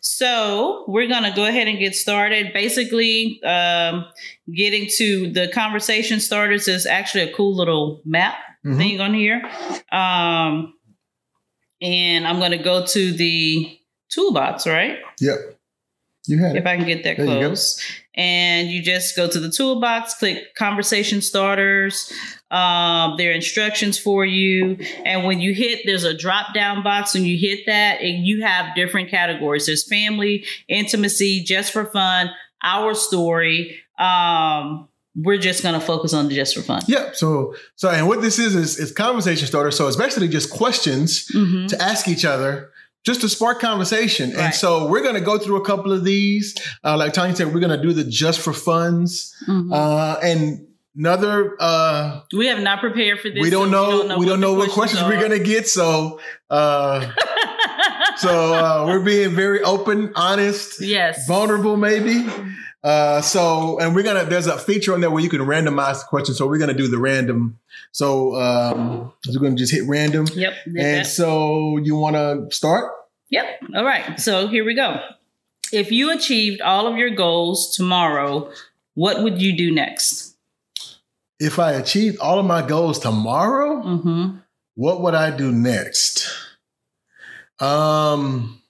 So 0.00 0.84
we're 0.88 1.08
gonna 1.08 1.34
go 1.36 1.44
ahead 1.44 1.68
and 1.68 1.78
get 1.78 1.94
started. 1.94 2.54
Basically, 2.54 3.38
um, 3.44 4.06
getting 4.54 4.88
to 4.96 5.30
the 5.30 5.48
conversation 5.48 6.20
starters 6.20 6.68
is 6.68 6.86
actually 6.86 7.24
a 7.30 7.34
cool 7.34 7.54
little 7.54 8.00
map 8.06 8.34
Mhm. 8.64 8.76
thing 8.78 9.00
on 9.02 9.12
here. 9.12 9.42
Um, 9.92 10.72
and 11.82 12.26
I'm 12.26 12.38
gonna 12.40 12.62
go 12.62 12.86
to 12.86 13.12
the 13.12 13.78
toolbox, 14.08 14.66
right? 14.66 14.98
Yep. 15.20 15.55
You 16.26 16.38
had 16.38 16.56
it. 16.56 16.58
If 16.60 16.66
I 16.66 16.76
can 16.76 16.86
get 16.86 17.04
that 17.04 17.16
There 17.16 17.26
you 17.26 17.46
close. 17.46 17.82
And 18.14 18.68
you 18.70 18.82
just 18.82 19.14
go 19.14 19.28
to 19.28 19.38
the 19.38 19.50
toolbox, 19.50 20.14
click 20.14 20.54
conversation 20.54 21.20
starters. 21.20 22.10
Um, 22.50 23.14
there 23.18 23.30
are 23.30 23.34
instructions 23.34 23.98
for 23.98 24.24
you. 24.24 24.78
And 25.04 25.24
when 25.24 25.40
you 25.40 25.52
hit, 25.54 25.80
there's 25.84 26.04
a 26.04 26.16
drop 26.16 26.54
down 26.54 26.82
box. 26.82 27.12
When 27.14 27.24
you 27.24 27.36
hit 27.38 27.66
that, 27.66 28.00
and 28.00 28.26
you 28.26 28.42
have 28.42 28.74
different 28.74 29.10
categories. 29.10 29.66
There's 29.66 29.86
family, 29.86 30.44
intimacy, 30.68 31.42
just 31.44 31.72
for 31.72 31.84
fun, 31.84 32.30
our 32.62 32.94
story. 32.94 33.78
Um, 33.98 34.88
we're 35.18 35.38
just 35.38 35.62
gonna 35.62 35.80
focus 35.80 36.12
on 36.12 36.28
the 36.28 36.34
just 36.34 36.54
for 36.54 36.62
fun. 36.62 36.82
Yep. 36.88 37.16
So 37.16 37.54
so 37.74 37.88
and 37.88 38.06
what 38.06 38.20
this 38.20 38.38
is 38.38 38.54
is 38.54 38.78
is 38.78 38.92
conversation 38.92 39.46
starter. 39.46 39.70
So 39.70 39.88
it's 39.88 39.96
basically 39.96 40.28
just 40.28 40.50
questions 40.50 41.26
Mhm. 41.34 41.68
to 41.68 41.82
ask 41.82 42.06
each 42.08 42.24
other. 42.26 42.70
Just 43.06 43.20
to 43.20 43.28
spark 43.28 43.60
conversation. 43.60 44.34
And 44.36 44.52
so 44.52 44.88
we're 44.88 45.02
going 45.02 45.14
to 45.14 45.20
go 45.20 45.38
through 45.38 45.56
a 45.56 45.64
couple 45.64 45.92
of 45.92 46.02
these. 46.04 46.56
Uh, 46.84 46.96
like 46.96 47.12
Tynia 47.12 47.36
said, 47.36 47.54
we're 47.54 47.60
going 47.60 47.76
to 47.80 47.80
do 47.80 47.92
the 47.92 48.02
just 48.02 48.40
for 48.40 48.52
funds. 48.52 49.32
Mhm. 49.48 49.72
Uh, 49.72 50.18
and 50.24 50.66
another, 50.96 51.56
uh, 51.60 52.22
we 52.36 52.46
have 52.48 52.60
not 52.60 52.80
prepared 52.80 53.20
for 53.20 53.30
this. 53.30 53.40
we 53.40 53.48
don't 53.50 53.70
so 53.70 54.02
know, 54.06 54.18
we 54.18 54.26
don't 54.26 54.40
know, 54.40 54.54
the 54.54 54.58
what 54.58 54.70
questions 54.70 55.02
we're 55.04 55.14
are. 55.16 55.20
going 55.20 55.38
to 55.38 55.44
get. 55.44 55.68
So, 55.68 56.18
uh, 56.50 57.08
so 58.16 58.54
uh, 58.54 58.84
we're 58.88 59.04
being 59.04 59.30
very 59.36 59.62
open, 59.62 60.12
honest, 60.16 60.80
yes. 60.80 61.26
vulnerable, 61.28 61.76
maybe. 61.76 62.26
Uh, 62.86 63.20
so, 63.20 63.80
and 63.80 63.96
we're 63.96 64.04
gonna. 64.04 64.24
There's 64.24 64.46
a 64.46 64.56
feature 64.56 64.94
on 64.94 65.00
there 65.00 65.10
where 65.10 65.20
you 65.22 65.28
can 65.28 65.40
randomize 65.40 65.98
the 66.00 66.06
question. 66.08 66.36
So 66.36 66.46
we're 66.46 66.58
gonna 66.58 66.72
do 66.72 66.86
the 66.86 66.98
random. 66.98 67.58
So 67.90 68.36
um, 68.36 69.12
we're 69.28 69.40
gonna 69.40 69.56
just 69.56 69.72
hit 69.72 69.82
random. 69.88 70.26
Yep. 70.32 70.54
And 70.66 70.76
that. 70.76 71.06
so 71.06 71.78
you 71.78 71.96
want 71.96 72.14
to 72.14 72.46
start? 72.54 72.92
Yep. 73.30 73.46
All 73.74 73.84
right. 73.84 74.20
So 74.20 74.46
here 74.46 74.64
we 74.64 74.74
go. 74.74 75.00
If 75.72 75.90
you 75.90 76.12
achieved 76.12 76.60
all 76.60 76.86
of 76.86 76.96
your 76.96 77.10
goals 77.10 77.74
tomorrow, 77.74 78.52
what 78.94 79.20
would 79.20 79.42
you 79.42 79.56
do 79.56 79.72
next? 79.74 80.36
If 81.40 81.58
I 81.58 81.72
achieved 81.72 82.18
all 82.20 82.38
of 82.38 82.46
my 82.46 82.62
goals 82.64 83.00
tomorrow, 83.00 83.82
Mm-hmm. 83.82 84.36
what 84.76 85.00
would 85.00 85.14
I 85.14 85.36
do 85.36 85.50
next? 85.50 86.32
Um, 87.58 88.62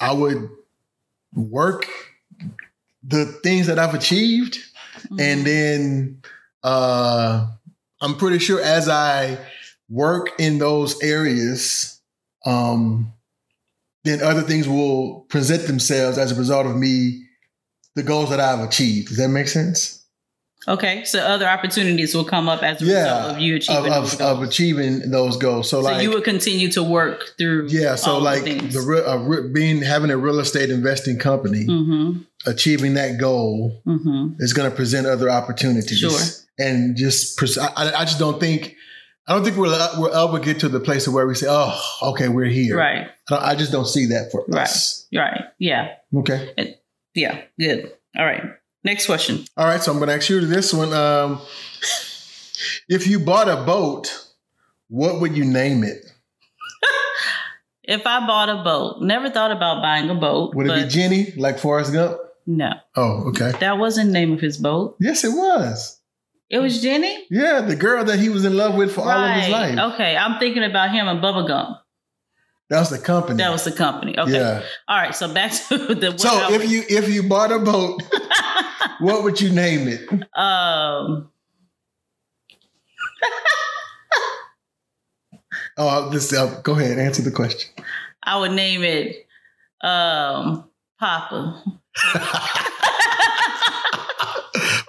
I 0.00 0.12
would 0.12 0.48
work 1.34 1.86
the 3.02 3.26
things 3.26 3.66
that 3.68 3.78
I've 3.78 3.94
achieved, 3.94 4.58
Mm-hmm. 4.96 5.20
and 5.20 5.44
then 5.44 6.22
uh, 6.64 7.46
I'm 8.00 8.16
pretty 8.16 8.38
sure 8.38 8.60
as 8.60 8.88
I 8.88 9.38
work 9.90 10.30
in 10.38 10.58
those 10.58 11.00
areas, 11.02 12.00
um, 12.46 13.12
then 14.04 14.22
other 14.22 14.40
things 14.40 14.66
will 14.66 15.20
present 15.28 15.66
themselves 15.66 16.16
as 16.16 16.32
a 16.32 16.34
result 16.34 16.66
of 16.66 16.74
me, 16.76 17.24
the 17.94 18.02
goals 18.02 18.30
that 18.30 18.40
I've 18.40 18.60
achieved. 18.66 19.08
Does 19.08 19.18
that 19.18 19.28
make 19.28 19.48
sense? 19.48 19.95
Okay. 20.68 21.04
So 21.04 21.20
other 21.20 21.46
opportunities 21.46 22.14
will 22.14 22.24
come 22.24 22.48
up 22.48 22.62
as 22.62 22.82
a 22.82 22.84
Yeah, 22.84 23.02
result 23.18 23.34
of 23.36 23.40
you 23.40 23.54
Of, 23.56 23.60
achieving 23.62 23.90
those 23.90 24.12
of, 24.14 24.18
goals. 24.18 24.20
of 24.38 24.42
achieving 24.42 25.10
those 25.10 25.36
goals. 25.36 25.70
So, 25.70 25.80
so 25.82 25.84
like, 25.84 26.02
you 26.02 26.10
would 26.10 26.24
continue 26.24 26.70
to 26.72 26.82
work 26.82 27.34
through. 27.38 27.68
yeah, 27.70 27.94
so 27.94 28.18
like 28.18 28.42
the 28.44 28.58
the 28.58 28.80
re- 28.80 29.04
uh, 29.04 29.18
re- 29.18 29.48
being 29.52 29.82
having 29.82 30.10
a 30.10 30.16
real 30.16 30.38
estate 30.40 30.70
investing 30.70 31.18
company, 31.18 31.66
Mm-hmm. 31.66 32.22
achieving 32.50 32.94
that 32.94 33.18
goal 33.18 33.80
Mm-hmm. 33.86 34.34
is 34.40 34.52
going 34.52 34.68
to 34.70 34.74
present 34.76 35.06
other 35.06 35.30
opportunities. 35.30 35.98
Sure. 35.98 36.18
And 36.58 36.96
just, 36.96 37.36
pres- 37.36 37.58
I, 37.58 37.70
I 38.00 38.04
just 38.04 38.18
don't 38.18 38.40
think, 38.40 38.74
I 39.28 39.34
don't 39.34 39.44
think 39.44 39.56
we'll, 39.56 39.70
we'll 39.98 40.14
ever 40.14 40.38
get 40.38 40.60
to 40.60 40.68
the 40.68 40.80
place 40.80 41.06
of 41.06 41.12
where 41.14 41.26
we 41.26 41.34
say, 41.34 41.46
oh, 41.50 41.78
okay, 42.10 42.28
we're 42.28 42.46
here. 42.46 42.76
Right. 42.76 43.06
I, 43.06 43.10
don't- 43.28 43.42
I 43.42 43.54
just 43.54 43.70
don't 43.72 43.86
see 43.86 44.06
that 44.06 44.30
for 44.32 44.44
Right. 44.48 44.62
us. 44.62 45.06
Right. 45.14 45.42
Yeah. 45.58 45.94
Okay. 46.14 46.74
Yeah. 47.14 47.40
Good. 47.58 47.92
All 48.16 48.24
right. 48.24 48.42
Next 48.86 49.06
question. 49.06 49.44
All 49.56 49.66
right. 49.66 49.82
So 49.82 49.90
I'm 49.90 49.98
going 49.98 50.08
to 50.08 50.14
ask 50.14 50.28
you 50.30 50.40
this 50.46 50.72
one. 50.72 50.92
Um, 50.92 51.40
if 52.88 53.08
you 53.08 53.18
bought 53.18 53.48
a 53.48 53.56
boat, 53.64 54.28
what 54.88 55.20
would 55.20 55.36
you 55.36 55.44
name 55.44 55.82
it? 55.84 55.98
If 57.88 58.04
I 58.04 58.26
bought 58.26 58.48
a 58.48 58.64
boat, 58.64 59.00
never 59.00 59.30
thought 59.30 59.52
about 59.52 59.80
buying 59.80 60.10
a 60.10 60.14
boat, 60.16 60.54
Would 60.56 60.66
it 60.68 60.74
be 60.84 60.88
Jenny, 60.88 61.30
like 61.36 61.56
Forrest 61.60 61.92
Gump? 61.92 62.18
no, 62.44 62.72
Oh, 62.96 63.28
okay. 63.28 63.52
that 63.60 63.78
wasn't 63.78 64.08
the 64.08 64.12
name 64.12 64.32
of 64.32 64.40
his 64.40 64.58
boat. 64.58 64.96
Yes, 64.98 65.22
it 65.22 65.28
was. 65.30 66.00
It 66.50 66.58
was 66.58 66.82
Jenny. 66.82 67.26
Yeah, 67.30 67.60
the 67.60 67.76
girl 67.76 68.04
that 68.04 68.18
he 68.18 68.28
was 68.28 68.44
in 68.44 68.56
love 68.56 68.74
with 68.74 68.92
for 68.92 69.02
all 69.02 69.10
of 69.10 69.40
his 69.40 69.48
life. 69.50 69.78
Okay. 69.94 70.16
I'm 70.16 70.40
thinking 70.40 70.64
about 70.64 70.90
him 70.90 71.06
and 71.06 71.20
Bubba 71.22 71.46
Gump. 71.46 71.78
That 72.70 72.80
was 72.80 72.90
the 72.90 72.98
company. 72.98 73.36
That 73.38 73.52
was 73.52 73.62
the 73.62 73.70
company. 73.70 74.18
Okay. 74.18 74.32
Yeah. 74.32 74.62
All 74.88 74.98
right. 74.98 75.14
So 75.14 75.32
back 75.32 75.52
to 75.68 75.94
the. 75.94 76.18
So 76.18 76.52
if 76.52 76.68
you 76.68 76.82
if 76.88 77.08
you 77.08 77.22
bought 77.22 77.52
a 77.52 77.60
boat, 77.60 78.02
what 79.00 79.22
would 79.24 79.40
you 79.40 79.50
name 79.50 79.88
it? 79.88 80.08
um. 80.36 81.30
Oh, 85.78 86.08
this. 86.10 86.32
Uh, 86.32 86.60
go 86.62 86.72
ahead, 86.72 86.98
answer 86.98 87.22
the 87.22 87.30
question. 87.30 87.70
I 88.22 88.38
would 88.38 88.52
name 88.52 88.82
it 88.82 89.26
um 89.82 90.68
Papa. 90.98 91.62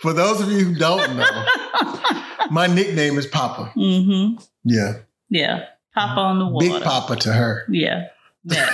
For 0.02 0.14
those 0.14 0.40
of 0.40 0.50
you 0.52 0.60
who 0.66 0.76
don't 0.76 1.18
know, 1.18 1.46
my 2.52 2.68
nickname 2.68 3.18
is 3.18 3.26
Papa. 3.28 3.74
Mm-hmm. 3.76 4.42
Yeah, 4.64 5.00
Yeah. 5.30 5.66
Papa 5.94 6.20
on 6.22 6.40
the 6.40 6.48
water. 6.48 6.70
Big 6.70 6.84
Papa 6.84 7.16
to 7.18 7.34
her. 7.34 7.66
Yeah. 7.70 8.08
That. 8.46 8.74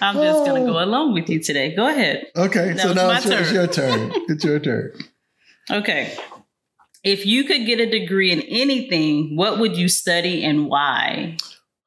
I'm 0.00 0.14
just 0.16 0.44
gonna 0.46 0.64
go 0.64 0.82
along 0.82 1.12
with 1.14 1.28
you 1.28 1.40
today. 1.42 1.74
Go 1.74 1.88
ahead. 1.88 2.26
Okay, 2.36 2.72
That 2.72 2.80
so 2.80 2.92
now 2.92 3.10
it's 3.10 3.24
your, 3.24 3.40
it's 3.40 3.48
turn. 3.50 3.54
your 3.54 3.66
turn. 3.66 4.14
It's 4.28 4.44
your 4.44 4.58
turn. 4.60 4.92
Okay. 5.70 6.16
If 7.04 7.24
you 7.26 7.44
could 7.44 7.66
get 7.66 7.78
a 7.80 7.88
degree 7.88 8.32
in 8.32 8.40
anything, 8.42 9.36
what 9.36 9.58
would 9.58 9.76
you 9.76 9.88
study 9.88 10.44
and 10.44 10.66
why? 10.68 11.36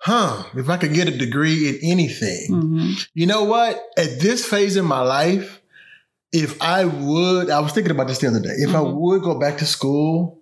Huh? 0.02 0.44
If 0.56 0.70
I 0.70 0.78
could 0.78 0.94
get 0.94 1.08
a 1.10 1.18
degree 1.18 1.68
in 1.70 1.80
anything, 1.84 2.48
hmm 2.62 2.94
you 3.14 3.26
know 3.28 3.44
what? 3.44 3.76
At 3.98 4.20
this 4.20 4.46
phase 4.46 4.78
in 4.78 4.86
my 4.86 5.02
life, 5.02 5.62
if 6.32 6.62
I 6.62 6.86
would, 6.86 7.50
I 7.50 7.60
was 7.60 7.74
thinking 7.74 7.92
about 7.92 8.08
this 8.08 8.20
the 8.20 8.28
other 8.28 8.40
day. 8.40 8.54
If 8.58 8.70
I 8.70 8.80
Mhm. 8.80 8.94
would 8.96 9.22
go 9.24 9.38
back 9.40 9.58
to 9.58 9.66
school, 9.66 10.42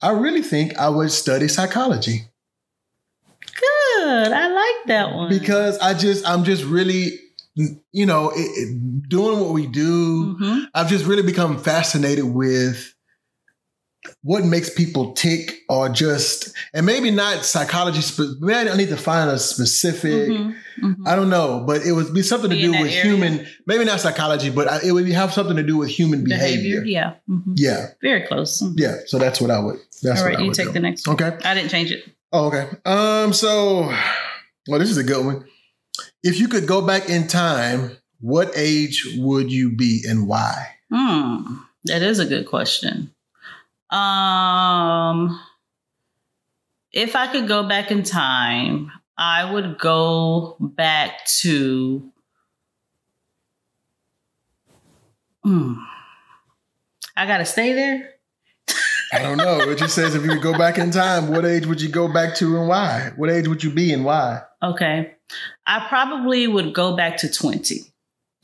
I 0.00 0.10
really 0.10 0.42
think 0.42 0.78
I 0.78 0.88
would 0.88 1.10
study 1.12 1.48
psychology 1.48 2.28
Good. 4.04 4.32
I 4.32 4.48
like 4.48 4.86
that 4.86 5.14
one. 5.14 5.28
because 5.28 5.78
I 5.78 5.94
just, 5.94 6.28
I'm 6.28 6.44
just 6.44 6.64
really, 6.64 7.18
you 7.54 8.06
know, 8.06 8.30
it, 8.30 8.36
it- 8.40 9.08
doing 9.08 9.38
what 9.40 9.50
we 9.52 9.66
do. 9.66 10.36
Mhm. 10.36 10.64
I've 10.74 10.88
just 10.88 11.04
really 11.06 11.22
become 11.22 11.58
fascinated 11.58 12.24
with 12.24 12.90
what 14.22 14.44
makes 14.44 14.68
people 14.68 15.12
tick 15.14 15.60
or 15.68 15.88
just, 15.88 16.52
and 16.74 16.84
maybe 16.84 17.10
not 17.10 17.44
psychology, 17.44 18.00
spe- 18.02 18.38
maybe 18.40 18.68
I 18.70 18.76
need 18.76 18.88
to 18.90 18.96
find 18.98 19.30
a 19.30 19.38
specific. 19.38 20.28
Mhm. 20.28 20.54
Mhm. 20.82 20.96
I 21.06 21.16
don't 21.16 21.30
know, 21.30 21.62
but 21.66 21.86
it 21.86 21.92
would 21.92 22.12
be 22.12 22.22
something 22.22 22.50
to 22.50 22.56
Be 22.56 22.64
in 22.64 22.72
do 22.72 22.82
with 22.82 22.90
area? 22.90 23.02
human, 23.02 23.46
maybe 23.66 23.84
not 23.84 24.00
psychology, 24.00 24.50
but 24.50 24.70
I- 24.70 24.80
it 24.84 24.92
would 24.92 25.08
have 25.08 25.32
something 25.32 25.56
to 25.56 25.62
do 25.62 25.76
with 25.78 25.88
human 25.88 26.24
behavior. 26.24 26.82
Behavior. 26.82 26.84
Yeah. 26.84 27.12
Mhm. 27.30 27.54
Yeah, 27.56 27.86
Very 28.02 28.26
close. 28.26 28.60
Mhm. 28.62 28.74
yeah. 28.76 28.96
So 29.06 29.18
that's 29.18 29.40
what 29.40 29.50
I 29.50 29.58
would. 29.60 29.78
That's 30.02 30.20
All 30.20 30.26
right. 30.26 30.38
You 30.40 30.52
take 30.52 30.66
do. 30.68 30.72
the 30.72 30.80
next 30.80 31.06
one. 31.06 31.14
Okay. 31.22 31.36
I 31.48 31.54
didn't 31.54 31.70
change 31.70 31.90
it. 31.90 32.04
Oh, 32.36 32.48
okay. 32.48 32.68
Um. 32.84 33.32
So, 33.32 33.92
well, 34.66 34.80
this 34.80 34.90
is 34.90 34.98
a 34.98 35.04
good 35.04 35.24
one. 35.24 35.44
If 36.24 36.40
you 36.40 36.48
could 36.48 36.66
go 36.66 36.84
back 36.84 37.08
in 37.08 37.28
time, 37.28 37.96
what 38.20 38.50
age 38.56 39.06
would 39.18 39.52
you 39.52 39.70
be 39.70 40.02
and 40.04 40.26
why? 40.26 40.66
Hmm. 40.92 41.58
That 41.84 42.02
is 42.02 42.18
a 42.18 42.26
good 42.26 42.46
question. 42.46 43.14
Um, 43.88 45.40
if 46.92 47.14
I 47.14 47.28
could 47.30 47.46
go 47.46 47.68
back 47.68 47.92
in 47.92 48.02
time, 48.02 48.90
I 49.16 49.52
would 49.52 49.78
go 49.78 50.56
back 50.58 51.26
to. 51.26 52.10
Hmm. 55.44 55.74
I 57.16 57.26
gotta 57.26 57.44
stay 57.44 57.74
there. 57.74 58.13
I 59.14 59.22
don't 59.22 59.38
know. 59.38 59.60
It 59.60 59.78
just 59.78 59.94
says 59.94 60.14
if 60.14 60.24
you 60.24 60.30
could 60.30 60.42
go 60.42 60.58
back 60.58 60.78
in 60.78 60.90
time, 60.90 61.28
what 61.28 61.44
age 61.44 61.66
would 61.66 61.80
you 61.80 61.88
go 61.88 62.12
back 62.12 62.34
to 62.36 62.58
and 62.58 62.68
why? 62.68 63.12
What 63.16 63.30
age 63.30 63.46
would 63.48 63.62
you 63.62 63.70
be 63.70 63.92
and 63.92 64.04
why? 64.04 64.42
Okay. 64.62 65.12
I 65.66 65.86
probably 65.88 66.46
would 66.46 66.74
go 66.74 66.96
back 66.96 67.16
to 67.18 67.30
20 67.30 67.80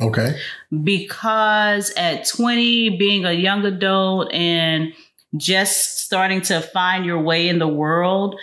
Okay. 0.01 0.39
because 0.83 1.91
at 1.97 2.27
20, 2.27 2.97
being 2.99 3.25
a 3.25 3.33
young 3.33 3.65
adult 3.65 4.33
and 4.33 4.93
just 5.37 6.01
starting 6.01 6.41
to 6.43 6.61
find 6.61 7.05
your 7.05 7.21
way 7.21 7.49
in 7.49 7.59
the 7.59 7.69
world, 7.69 8.41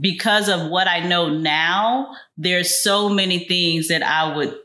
because 0.00 0.48
of 0.48 0.70
what 0.70 0.88
I 0.88 1.00
know 1.00 1.28
now, 1.28 2.14
there's 2.36 2.74
so 2.74 3.08
many 3.08 3.40
things 3.40 3.88
that 3.88 4.02
I 4.02 4.36
would 4.36 4.56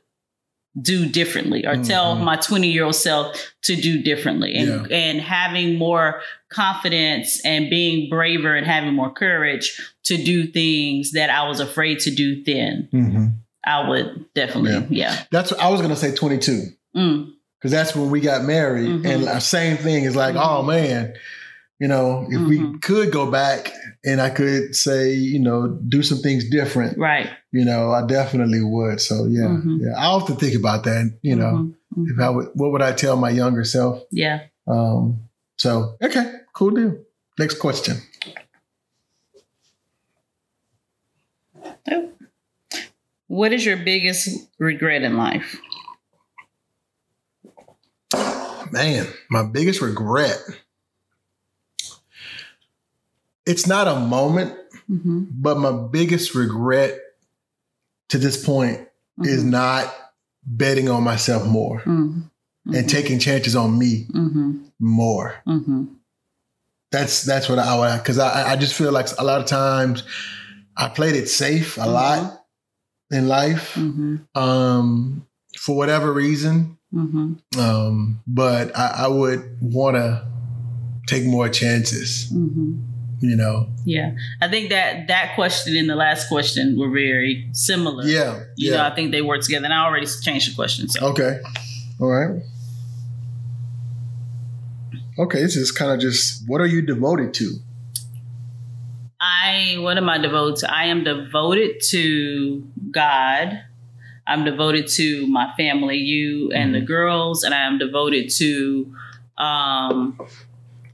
do 0.80 1.06
differently 1.10 1.66
or 1.66 1.76
tell 1.84 2.16
Mhm. 2.16 2.24
my 2.24 2.36
20 2.38 2.72
year 2.72 2.86
old 2.86 2.96
self 2.96 3.54
to 3.64 3.76
do 3.76 4.02
differently 4.02 4.56
and, 4.56 4.90
and 4.92 5.20
having 5.20 5.78
more 5.78 6.22
confidence 6.50 7.42
and 7.44 7.70
being 7.70 8.10
braver 8.10 8.56
and 8.56 8.66
having 8.66 8.94
more 8.94 9.12
courage 9.12 9.74
to 10.04 10.16
do 10.18 10.46
things 10.48 11.12
that 11.12 11.30
I 11.30 11.48
was 11.48 11.60
afraid 11.60 12.00
to 12.00 12.12
do 12.12 12.42
then. 12.44 12.88
Mm-hmm. 12.94 13.26
I 13.66 13.90
would 13.90 14.26
definitely, 14.34 14.96
yeah. 14.98 15.24
That's 15.32 15.52
what 15.52 15.60
I 15.60 15.70
was 15.70 15.82
gonna 15.82 15.96
say. 15.96 16.14
Twenty 16.16 16.38
two. 16.38 16.64
Mm, 16.96 17.32
because 17.60 17.72
that's 17.72 17.96
when 17.96 18.10
we 18.10 18.22
got 18.22 18.44
married. 18.44 18.88
Mhm. 18.90 19.06
And 19.06 19.24
the 19.26 19.40
same 19.40 19.78
thing 19.78 20.04
is 20.06 20.16
like, 20.16 20.36
oh 20.36 20.64
man, 20.64 21.14
you 21.82 21.88
know, 21.88 22.28
if 22.30 22.48
we 22.48 22.60
Mhm. 22.60 22.80
could 22.84 23.12
go 23.12 23.32
back 23.32 23.74
and 24.06 24.22
I 24.22 24.30
could 24.30 24.76
say, 24.76 25.14
you 25.16 25.40
know, 25.40 25.68
do 25.68 26.04
some 26.04 26.20
things 26.20 26.48
different, 26.48 26.96
right. 26.96 27.28
you 27.52 27.66
know, 27.66 27.92
I 27.92 28.06
definitely 28.06 28.62
would. 28.62 29.02
So 29.02 29.26
yeah, 29.26 29.48
Mhm. 29.48 29.80
yeah, 29.82 29.94
I 29.98 30.06
often 30.06 30.36
think 30.36 30.54
about 30.54 30.84
that. 30.84 31.12
You 31.24 31.36
know, 31.38 31.54
Mhm, 31.54 31.74
mhm. 31.98 32.08
if 32.12 32.20
I 32.20 32.30
would, 32.30 32.50
what 32.54 32.72
would 32.72 32.84
I 32.84 32.92
tell 32.92 33.18
my 33.18 33.32
younger 33.32 33.64
self? 33.64 34.04
yeah. 34.12 34.42
Um, 34.68 35.22
so 35.58 35.98
okay, 36.04 36.32
cool 36.54 36.70
deal. 36.70 36.98
Next 37.40 37.58
question. 37.58 37.98
What 43.28 43.54
is 43.54 43.66
your 43.66 43.78
biggest 43.78 44.30
regret 44.60 45.02
in 45.02 45.18
life? 45.18 45.60
Man, 48.72 49.08
my 49.32 49.44
biggest 49.44 49.82
regret. 49.82 50.38
It's 53.46 53.68
not 53.68 53.88
a 53.88 54.00
moment, 54.00 54.56
Mm-hmm. 54.90 55.26
but 55.32 55.58
my 55.58 55.72
biggest 55.72 56.36
regret 56.36 56.98
to 58.10 58.18
this 58.18 58.44
point 58.44 58.88
is 59.24 59.44
not 59.44 59.94
betting 60.46 60.90
on 60.90 61.04
myself 61.04 61.48
more 61.48 61.80
Mhm. 61.82 62.30
and 62.74 62.90
taking 62.90 63.20
chances 63.20 63.56
on 63.56 63.78
me 63.78 64.08
Mhm. 64.14 64.64
more. 64.80 65.36
Mhm. 65.48 65.88
That's 66.92 67.22
that's 67.24 67.48
what 67.48 67.60
I 67.60 67.78
want. 67.78 68.04
because 68.04 68.18
I 68.20 68.52
I 68.52 68.56
just 68.58 68.74
feel 68.74 68.92
like 68.92 69.08
a 69.18 69.24
lot 69.24 69.40
of 69.40 69.46
times 69.48 70.04
I 70.76 70.90
played 70.90 71.16
it 71.16 71.30
safe 71.30 71.78
a 71.78 71.88
lot 71.88 72.44
in 73.12 73.28
life 73.30 73.78
um, 74.36 75.26
for 75.58 75.76
whatever 75.78 76.12
reason. 76.12 76.78
Um, 77.58 78.20
but 78.28 78.76
I, 78.78 79.06
I 79.06 79.08
would 79.08 79.58
want 79.62 79.96
to 79.96 80.26
take 81.08 81.24
more 81.26 81.48
chances. 81.50 82.30
Mhm. 82.34 82.88
You 83.24 83.36
know, 83.36 83.68
Yeah, 83.86 84.16
I 84.42 84.48
think 84.48 84.72
that 84.72 85.08
that 85.08 85.36
question 85.36 85.78
and 85.78 85.88
the 85.88 85.96
last 85.96 86.28
question 86.28 86.76
were 86.78 86.90
very 86.90 87.48
similar. 87.54 88.04
yeah, 88.04 88.44
you 88.56 88.72
know. 88.72 88.84
I 88.84 88.96
think 88.96 89.12
they 89.12 89.22
work 89.22 89.42
together. 89.42 89.66
And 89.66 89.74
I 89.74 89.86
already 89.86 90.08
changed 90.08 90.52
the 90.52 90.56
question. 90.56 90.90
So 90.90 91.06
Okay, 91.10 91.40
all 92.00 92.08
right. 92.08 92.42
Okay, 95.20 95.42
this 95.42 95.56
is 95.56 95.72
kind 95.72 95.92
of 95.92 96.00
just 96.00 96.44
what 96.48 96.62
are 96.62 96.66
you 96.66 96.82
devoted 96.82 97.34
to? 97.36 97.58
I, 99.20 99.76
what 99.80 99.98
am 99.98 100.10
I 100.10 100.18
devoted 100.18 100.56
to? 100.62 100.74
I 100.74 100.86
am 100.86 101.04
devoted 101.04 101.80
to 101.90 102.68
God. 102.90 103.62
I'm 104.26 104.44
devoted 104.46 104.88
to 104.96 105.28
my 105.28 105.54
family, 105.58 105.98
you 105.98 106.52
and 106.54 106.74
the 106.74 106.82
girls, 106.82 107.44
and 107.44 107.54
I 107.54 107.68
am 107.68 107.78
devoted 107.78 108.32
to 108.38 108.96
um, 109.38 110.20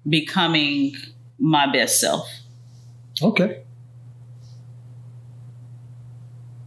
becoming 0.09 0.95
my 1.39 1.71
best 1.71 1.99
self. 1.99 2.27
Okay, 3.21 3.63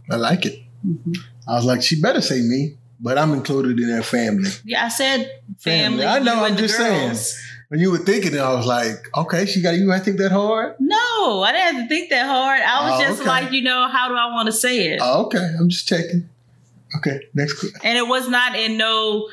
I 0.09 0.15
like 0.15 0.45
it. 0.45 0.59
Mm-hmm. 0.85 1.13
I 1.47 1.55
was 1.55 1.65
like, 1.65 1.81
she 1.81 2.01
better 2.01 2.21
say 2.21 2.41
me, 2.41 2.75
but 2.99 3.17
I'm 3.17 3.33
included 3.33 3.79
in 3.79 3.95
that 3.95 4.03
family. 4.05 4.49
Yeah, 4.65 4.85
I 4.85 4.89
said 4.89 5.29
family. 5.59 6.03
Family. 6.03 6.05
I 6.05 6.19
know, 6.19 6.43
I'm 6.43 6.57
just 6.57 6.75
saying. 6.75 7.15
When 7.69 7.79
you 7.79 7.89
were 7.89 7.99
thinking 7.99 8.33
it, 8.33 8.39
I 8.39 8.53
was 8.53 8.65
like, 8.65 8.97
okay, 9.15 9.45
she 9.45 9.61
got 9.61 9.75
you. 9.75 9.93
I 9.93 9.99
think 9.99 10.17
that 10.17 10.33
hard. 10.33 10.75
No, 10.79 11.41
I 11.41 11.53
didn't 11.53 11.75
have 11.75 11.83
to 11.83 11.87
think 11.87 12.09
that 12.09 12.25
hard. 12.27 12.59
I 12.61 12.89
was 12.89 12.99
Oh, 12.99 13.07
just 13.07 13.21
okay. 13.21 13.29
like, 13.29 13.51
you 13.53 13.61
know, 13.61 13.87
how 13.87 14.09
do 14.09 14.15
I 14.15 14.25
want 14.33 14.47
to 14.47 14.51
say 14.51 14.89
it? 14.89 14.99
Oh, 15.01 15.25
okay, 15.27 15.53
I'm 15.57 15.69
just 15.69 15.87
checking. 15.87 16.27
Okay, 16.97 17.21
next. 17.33 17.59
question. 17.61 17.79
and 17.85 17.97
it 17.97 18.05
was 18.05 18.27
not 18.27 18.57
in 18.57 18.75
no 18.75 19.29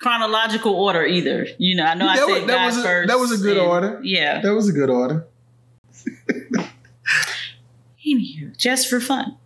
chronological 0.00 0.72
order 0.74 1.04
either. 1.04 1.46
You 1.58 1.76
know, 1.76 1.84
I 1.84 1.94
know 1.94 2.06
I 2.08 2.16
That 2.16 2.26
said 2.26 2.34
was- 2.34 2.46
that 2.46 2.66
was 2.66 2.76
a- 2.78 2.82
first. 2.82 3.08
that 3.08 3.18
was 3.18 3.32
a 3.32 3.36
good 3.42 3.56
and- 3.56 3.66
order. 3.66 4.00
Yeah. 4.02 4.40
That 4.40 4.54
was 4.54 4.68
a 4.68 4.72
good 4.72 4.90
order. 4.90 5.26
Anywho, 8.06 8.56
just 8.56 8.88
for 8.88 9.00
fun. 9.00 9.36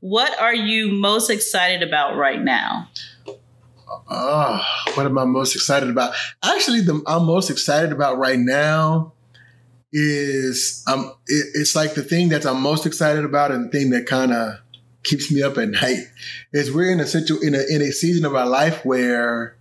What 0.00 0.38
are 0.40 0.54
you 0.54 0.88
most 0.90 1.30
excited 1.30 1.82
about 1.86 2.16
right 2.16 2.40
now? 2.42 2.88
Oh, 4.08 4.62
what 4.94 5.06
am 5.06 5.18
I 5.18 5.24
most 5.24 5.54
excited 5.54 5.88
about? 5.88 6.14
Actually, 6.42 6.80
the 6.80 7.02
I'm 7.06 7.24
most 7.24 7.50
excited 7.50 7.92
about 7.92 8.18
right 8.18 8.38
now 8.38 9.12
is 9.92 10.84
um 10.86 11.12
it, 11.26 11.46
it's 11.54 11.74
like 11.74 11.94
the 11.94 12.02
thing 12.02 12.28
that 12.30 12.44
I'm 12.46 12.60
most 12.60 12.86
excited 12.86 13.24
about 13.24 13.50
and 13.50 13.66
the 13.66 13.70
thing 13.70 13.90
that 13.90 14.06
kind 14.06 14.32
of 14.32 14.54
keeps 15.02 15.30
me 15.32 15.42
up 15.42 15.56
at 15.58 15.68
night 15.68 15.98
is 16.52 16.72
we're 16.72 16.92
in 16.92 17.00
a 17.00 17.06
situ 17.06 17.38
in 17.42 17.54
a 17.54 17.62
in 17.68 17.82
a 17.82 17.90
season 17.92 18.24
of 18.24 18.34
our 18.34 18.46
life 18.46 18.84
where 18.84 19.56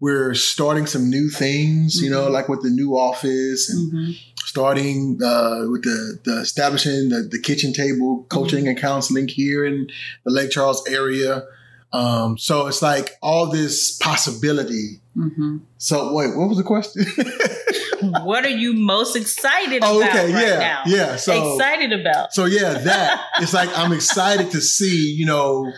we're 0.00 0.34
starting 0.34 0.86
some 0.86 1.08
new 1.08 1.28
things, 1.30 2.02
you 2.02 2.10
know, 2.10 2.26
Mhm. 2.28 2.32
like 2.32 2.48
with 2.48 2.62
the 2.62 2.70
new 2.70 2.92
office 2.96 3.70
and 3.70 3.92
Mm-hmm. 3.92 4.10
starting 4.44 5.18
uh, 5.24 5.64
with 5.70 5.82
the, 5.84 6.18
the 6.24 6.38
establishing 6.40 7.08
the, 7.08 7.22
the 7.30 7.40
kitchen 7.40 7.72
table 7.72 8.26
coaching 8.28 8.68
and 8.68 8.78
counseling 8.78 9.28
here 9.28 9.64
in 9.64 9.88
the 10.24 10.30
Lake 10.30 10.50
Charles 10.50 10.84
area. 10.88 11.44
Um, 11.92 12.36
so 12.36 12.66
it's 12.66 12.82
like 12.82 13.12
all 13.22 13.46
this 13.50 13.96
possibility. 13.98 15.00
Mm-hmm. 15.16 15.58
So 15.78 16.12
wait, 16.12 16.36
what 16.36 16.48
was 16.48 16.58
the 16.58 16.64
question? 16.64 17.06
what 18.24 18.44
are 18.44 18.48
you 18.48 18.72
most 18.74 19.14
excited 19.16 19.82
oh, 19.84 20.00
about 20.00 20.10
okay, 20.10 20.32
right 20.32 20.42
yeah, 20.48 20.58
now? 20.58 20.82
yeah. 20.86 21.16
So 21.16 21.54
excited 21.54 21.92
about. 21.92 22.32
so 22.34 22.46
yeah, 22.46 22.74
that 22.74 23.24
it's 23.40 23.54
like 23.54 23.70
I'm 23.78 23.92
excited 23.92 24.50
to 24.50 24.60
see, 24.60 25.12
you 25.16 25.24
know, 25.24 25.72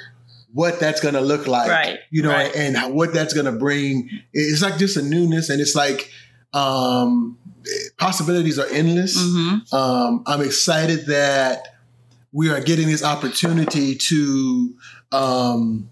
what 0.56 0.80
that's 0.80 1.00
gonna 1.02 1.20
look 1.20 1.46
like, 1.46 1.68
Right, 1.68 1.98
You 2.10 2.22
know, 2.22 2.30
right. 2.30 2.50
and 2.56 2.74
how- 2.76 2.88
what 2.90 3.12
that's 3.12 3.34
gonna 3.34 3.52
bring. 3.52 4.08
It's 4.32 4.62
like 4.62 4.78
just 4.78 4.96
a 4.96 5.02
newness, 5.02 5.50
and 5.50 5.60
it's 5.60 5.74
like 5.76 6.10
um, 6.54 7.36
possibilities 7.98 8.58
are 8.58 8.66
endless. 8.72 9.18
Mm-hmm. 9.22 9.74
um, 9.76 10.22
I'm 10.26 10.40
excited 10.40 11.06
that 11.06 11.74
we 12.32 12.48
are 12.48 12.60
getting 12.60 12.86
this 12.86 13.04
opportunity 13.04 13.96
to 13.96 14.74
um, 15.12 15.90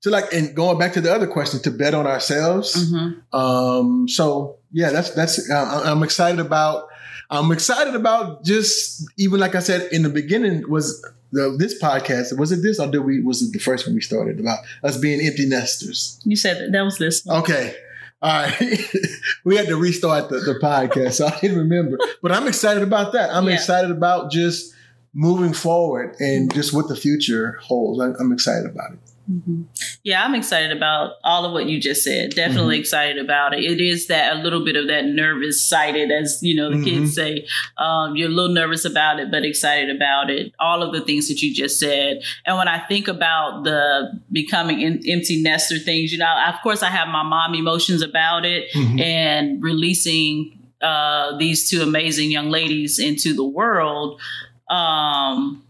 to 0.00 0.10
like 0.10 0.32
and 0.32 0.54
going 0.56 0.78
back 0.78 0.92
to 0.94 1.00
the 1.00 1.14
other 1.14 1.28
question 1.28 1.60
to 1.62 1.70
bet 1.70 1.94
on 1.94 2.06
ourselves. 2.06 2.74
Mm-hmm. 2.74 3.36
Um, 3.38 4.08
so 4.08 4.56
yeah, 4.72 4.90
that's 4.90 5.10
that's 5.10 5.48
uh, 5.48 5.82
I'm 5.84 6.02
excited 6.02 6.40
about. 6.40 6.88
I'm 7.30 7.50
excited 7.52 7.94
about 7.94 8.44
just 8.44 9.04
even 9.16 9.38
like 9.38 9.54
I 9.54 9.60
said 9.60 9.92
in 9.92 10.02
the 10.02 10.10
beginning 10.10 10.68
was 10.68 10.86
the, 11.32 11.56
this 11.58 11.80
podcast. 11.82 12.36
Was 12.38 12.52
it 12.52 12.62
this 12.62 12.78
or 12.78 12.90
did 12.90 13.00
we? 13.00 13.20
Was 13.22 13.42
it 13.42 13.52
the 13.52 13.58
first 13.58 13.86
one 13.86 13.94
we 13.94 14.00
started 14.00 14.38
about 14.38 14.58
us 14.84 14.96
being 14.96 15.20
empty 15.26 15.46
nesters? 15.48 16.20
You 16.24 16.36
said 16.36 16.58
that, 16.58 16.72
that 16.72 16.82
was 16.82 16.98
this 16.98 17.24
one. 17.24 17.40
Okay. 17.42 17.74
All 18.20 18.42
right. 18.44 18.78
we 19.44 19.56
had 19.56 19.66
to 19.66 19.76
restart 19.76 20.28
the, 20.28 20.38
the 20.38 20.54
podcast, 20.62 21.14
so 21.14 21.26
I 21.26 21.38
didn't 21.40 21.58
remember. 21.58 21.98
But 22.22 22.30
I'm 22.32 22.46
excited 22.46 22.82
about 22.82 23.12
that. 23.14 23.30
I'm 23.34 23.48
Yeah. 23.48 23.54
excited 23.54 23.90
about 23.90 24.30
just 24.30 24.72
moving 25.14 25.52
forward 25.52 26.14
and 26.20 26.52
just 26.54 26.72
what 26.72 26.88
the 26.88 26.96
future 26.96 27.58
holds. 27.62 28.00
I, 28.00 28.12
I'm 28.22 28.32
excited 28.32 28.66
about 28.70 28.92
it. 28.92 28.98
Mhm. 29.30 29.66
Yeah, 30.02 30.24
I'm 30.24 30.34
excited 30.34 30.76
about 30.76 31.12
all 31.22 31.44
of 31.44 31.52
what 31.52 31.66
you 31.68 31.80
just 31.80 32.02
said. 32.02 32.34
Definitely 32.34 32.76
Mm-hmm. 32.76 32.80
excited 32.80 33.18
about 33.18 33.54
it. 33.54 33.60
It 33.62 33.80
is 33.80 34.08
that 34.08 34.32
a 34.32 34.42
little 34.42 34.64
bit 34.64 34.74
of 34.76 34.88
that 34.88 35.04
nervous 35.04 35.64
sighted, 35.64 36.10
as 36.10 36.40
you 36.42 36.54
know, 36.56 36.70
the 36.70 36.76
Mhm. 36.76 36.84
kids 36.84 37.14
say. 37.14 37.46
Um, 37.78 38.16
you're 38.16 38.28
a 38.28 38.32
little 38.32 38.52
nervous 38.52 38.84
about 38.84 39.20
it, 39.20 39.30
but 39.30 39.44
excited 39.44 39.94
about 39.94 40.28
it. 40.30 40.52
All 40.58 40.82
of 40.82 40.92
the 40.92 41.00
things 41.02 41.28
that 41.28 41.40
you 41.40 41.54
just 41.54 41.78
said. 41.78 42.22
And 42.44 42.56
when 42.58 42.66
I 42.68 42.78
think 42.78 43.06
about 43.06 43.62
the 43.64 44.20
becoming 44.32 44.82
em- 44.84 45.00
empty 45.08 45.40
nester 45.40 45.78
things, 45.78 46.10
you 46.12 46.18
know, 46.18 46.34
of 46.48 46.56
course, 46.62 46.82
I 46.82 46.88
have 46.90 47.06
my 47.08 47.22
mom 47.22 47.54
emotions 47.54 48.02
about 48.02 48.44
it 48.44 48.72
Mhm. 48.72 49.00
and 49.00 49.62
releasing 49.62 50.58
uh, 50.82 51.36
these 51.38 51.70
two 51.70 51.80
amazing 51.80 52.32
young 52.32 52.50
ladies 52.50 52.98
into 52.98 53.32
the 53.34 53.44
world. 53.44 54.20
Um, 54.68 55.62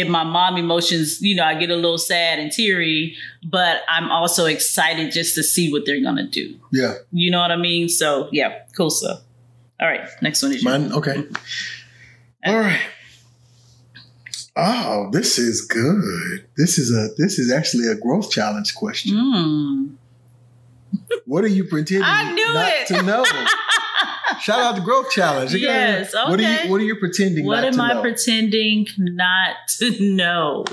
and 0.00 0.10
my 0.10 0.24
mom 0.24 0.56
emotions, 0.56 1.20
you 1.20 1.34
know, 1.34 1.44
I 1.44 1.54
get 1.54 1.70
a 1.70 1.74
little 1.76 1.98
sad 1.98 2.38
and 2.38 2.50
teary, 2.50 3.14
but 3.44 3.82
I'm 3.88 4.10
also 4.10 4.46
excited 4.46 5.12
just 5.12 5.34
to 5.34 5.42
see 5.42 5.70
what 5.70 5.84
they're 5.84 6.02
gonna 6.02 6.26
do. 6.26 6.58
Yeah. 6.72 6.94
You 7.12 7.30
know 7.30 7.40
what 7.40 7.50
I 7.50 7.56
mean? 7.56 7.88
So 7.88 8.28
yeah, 8.32 8.60
cool 8.76 8.90
stuff. 8.90 9.20
All 9.80 9.88
right, 9.88 10.08
next 10.22 10.42
one 10.42 10.52
is 10.52 10.62
you. 10.62 10.70
Mine. 10.70 10.92
Okay. 10.92 11.24
All 12.46 12.58
right. 12.58 12.80
Oh, 14.56 15.08
this 15.12 15.38
is 15.38 15.62
good. 15.62 16.46
This 16.56 16.78
is 16.78 16.90
a 16.94 17.08
this 17.16 17.38
is 17.38 17.50
actually 17.50 17.88
a 17.88 17.94
growth 17.94 18.30
challenge 18.30 18.74
question. 18.74 19.14
Mm. 19.14 19.96
What 21.26 21.44
are 21.44 21.48
you 21.48 21.64
pretending 21.64 22.04
I 22.04 22.32
knew 22.32 22.52
not 22.52 22.72
it. 22.72 22.86
to 22.88 23.02
know? 23.02 23.24
Shout 24.42 24.58
out 24.58 24.76
to 24.76 24.82
growth 24.82 25.10
challenge. 25.10 25.54
Yes, 25.54 26.12
What 26.14 26.26
are 26.40 26.42
okay. 26.42 26.64
you 26.64 26.70
What 26.70 26.80
are 26.80 26.84
you 26.84 26.96
pretending 26.96 27.46
What 27.46 27.60
not 27.62 27.74
am 27.74 27.80
I 27.80 27.92
know? 27.94 28.00
pretending 28.02 28.86
not 28.98 29.56
to 29.78 30.14
know? 30.14 30.64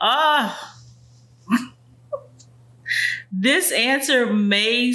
Ah. 0.00 0.74
this 3.32 3.72
answer 3.72 4.26
may 4.32 4.92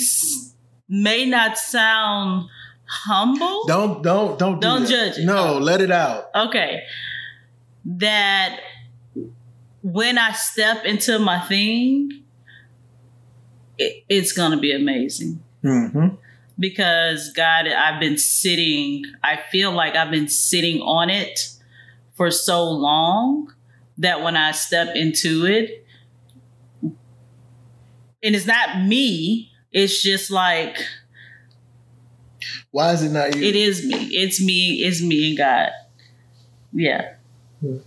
may 0.87 1.25
not 1.25 1.57
sound 1.57 2.47
humble. 2.85 3.65
Don't 3.67 4.03
don't 4.03 4.37
don't 4.37 4.55
do 4.59 4.67
Don't 4.67 4.81
that. 4.83 4.89
judge 4.89 5.17
it. 5.19 5.25
No, 5.25 5.57
let 5.57 5.81
it 5.81 5.91
out. 5.91 6.25
okay 6.35 6.83
that 7.83 8.59
when 9.81 10.19
i 10.19 10.31
step 10.33 10.85
into 10.85 11.17
my 11.17 11.39
thing 11.39 12.21
it, 13.79 14.03
it's 14.07 14.33
gonna 14.33 14.57
be 14.59 14.71
amazing 14.71 15.41
hmm 15.63 16.09
because 16.59 17.31
god 17.33 17.67
i've 17.67 17.99
been 17.99 18.17
sitting 18.17 19.03
i 19.23 19.37
feel 19.51 19.71
like 19.71 19.95
i've 19.95 20.11
been 20.11 20.27
sitting 20.27 20.79
on 20.81 21.09
it 21.09 21.49
for 22.13 22.29
so 22.31 22.63
long 22.69 23.51
that 23.97 24.21
when 24.21 24.35
i 24.37 24.51
step 24.51 24.95
into 24.95 25.45
it 25.45 25.85
and 26.83 28.35
it's 28.35 28.45
not 28.45 28.81
me 28.85 29.51
it's 29.71 30.01
just 30.03 30.29
like 30.31 30.77
Why 32.71 32.91
is 32.93 33.03
it 33.03 33.11
not 33.11 33.35
you? 33.35 33.43
It 33.43 33.55
is 33.55 33.85
me. 33.85 33.95
It's 34.11 34.41
me. 34.41 34.83
It's 34.83 35.01
me 35.01 35.29
and 35.29 35.37
God. 35.37 35.69
Yeah. 36.73 37.15
Yeah. 37.61 37.77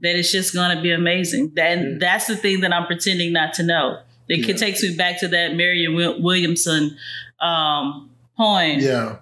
That 0.00 0.16
it's 0.16 0.30
just 0.32 0.52
gonna 0.54 0.80
be 0.82 0.90
amazing. 0.92 1.52
That 1.54 1.78
Yeah. 1.78 1.84
that's 1.98 2.26
the 2.26 2.36
thing 2.36 2.60
that 2.60 2.72
I'm 2.72 2.86
pretending 2.86 3.32
not 3.32 3.54
to 3.54 3.62
know. 3.62 4.00
It 4.28 4.46
Yeah. 4.46 4.54
takes 4.56 4.82
me 4.82 4.94
back 4.94 5.20
to 5.20 5.28
that 5.28 5.54
Marianne 5.56 5.94
Williamson 6.22 6.96
um, 7.40 8.10
poem 8.36 8.78
Yeah. 8.80 9.16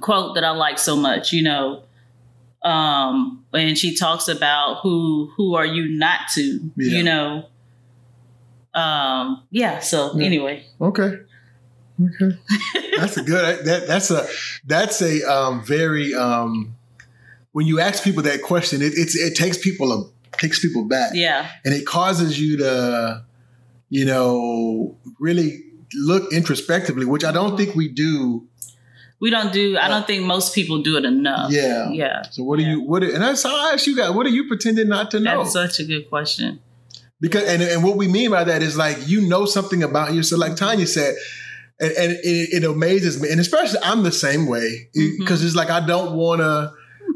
quote 0.00 0.34
that 0.34 0.44
I 0.44 0.50
like 0.50 0.78
so 0.78 0.96
much. 0.96 1.32
You 1.32 1.42
know, 1.42 1.82
um, 2.62 3.44
and 3.52 3.76
she 3.76 3.94
talks 3.96 4.28
about 4.28 4.80
who 4.82 5.30
who 5.36 5.54
are 5.54 5.66
you 5.66 5.88
not 5.88 6.20
to, 6.34 6.42
Yeah. 6.76 6.98
you 6.98 7.02
know. 7.02 7.46
Um, 8.74 9.42
yeah. 9.50 9.80
So 9.80 10.18
Yeah. 10.18 10.26
anyway, 10.26 10.64
Okay. 10.80 11.18
Okay. 12.02 12.38
That's 12.96 13.16
a 13.18 13.22
good 13.22 13.64
that 13.66 13.86
that's 13.86 14.10
a 14.10 14.26
that's 14.66 15.02
a 15.02 15.22
um 15.30 15.62
very 15.64 16.14
um 16.14 16.74
when 17.52 17.66
you 17.66 17.80
ask 17.80 18.02
people 18.02 18.22
that 18.22 18.42
question, 18.42 18.80
it 18.80 18.92
it's 18.96 19.14
it 19.14 19.34
takes 19.36 19.58
people 19.58 19.92
a 19.92 20.38
takes 20.38 20.58
people 20.58 20.84
back. 20.88 21.10
yeah, 21.14 21.48
And 21.66 21.74
it 21.74 21.84
causes 21.84 22.40
you 22.40 22.56
to, 22.56 23.22
you 23.90 24.06
know, 24.06 24.96
really 25.20 25.62
look 25.94 26.32
introspectively, 26.32 27.04
which 27.04 27.24
I 27.24 27.32
don't 27.32 27.56
think 27.56 27.74
we 27.74 27.88
do. 27.88 28.46
we 29.20 29.30
don't 29.30 29.52
do. 29.52 29.78
I 29.78 29.86
don't 29.88 30.04
think 30.06 30.24
most 30.24 30.52
people 30.54 30.82
do 30.82 30.96
it 30.96 31.04
enough. 31.04 31.52
Yeah. 31.52 31.90
Yeah. 31.90 32.22
So 32.30 32.42
what 32.42 32.58
do 32.58 32.64
Yeah. 32.64 32.72
you 32.72 32.82
what 32.82 33.02
and 33.04 33.22
that's 33.22 33.42
how 33.44 33.54
I 33.54 33.72
ask 33.72 33.86
you 33.86 33.96
guys, 33.96 34.10
what 34.10 34.26
are 34.26 34.30
you 34.30 34.48
pretending 34.48 34.88
not 34.88 35.10
to 35.12 35.20
know? 35.20 35.38
That's 35.44 35.52
such 35.52 35.78
a 35.78 35.84
good 35.84 36.08
question. 36.08 36.60
Because 37.20 37.44
and, 37.44 37.62
and 37.62 37.84
what 37.84 37.96
we 37.96 38.08
mean 38.08 38.32
by 38.32 38.42
that 38.42 38.62
is 38.62 38.76
like 38.76 38.96
you 39.06 39.20
know 39.28 39.44
something 39.46 39.82
about 39.84 40.12
yourself, 40.12 40.40
like 40.40 40.52
Tynia 40.52 40.88
said, 40.88 41.14
and, 41.78 41.92
and 41.92 42.12
it, 42.24 42.48
it 42.52 42.64
amazes 42.64 43.22
me, 43.22 43.30
and 43.30 43.40
especially 43.40 43.78
I'm 43.84 44.02
the 44.02 44.10
same 44.10 44.46
way 44.48 44.88
because 45.18 45.44
it's 45.44 45.54
like 45.54 45.70
I 45.70 45.86
don't 45.86 46.16
want 46.16 46.40
to 46.40 46.72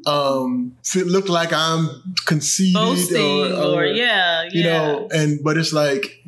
um 0.08 0.76
look 0.94 1.28
like 1.28 1.52
I'm 1.52 1.88
conceited 2.24 2.74
Boasting 2.74 3.52
or, 3.52 3.84
yeah, 3.84 4.44
yeah. 4.44 4.48
you 4.52 4.62
know, 4.62 5.08
and 5.12 5.40
but 5.42 5.56
it's 5.56 5.72
like 5.72 6.22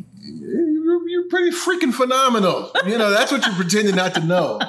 you're, 1.31 1.51
pretty 1.51 1.57
freaking 1.57 1.93
phenomenal. 1.95 2.71
You 2.87 2.99
know, 2.99 3.11
that's 3.11 3.31
what 3.33 3.45
you're 3.45 3.55
pretending 3.55 3.95
not 3.97 4.14
to 4.14 4.21
know. 4.21 4.61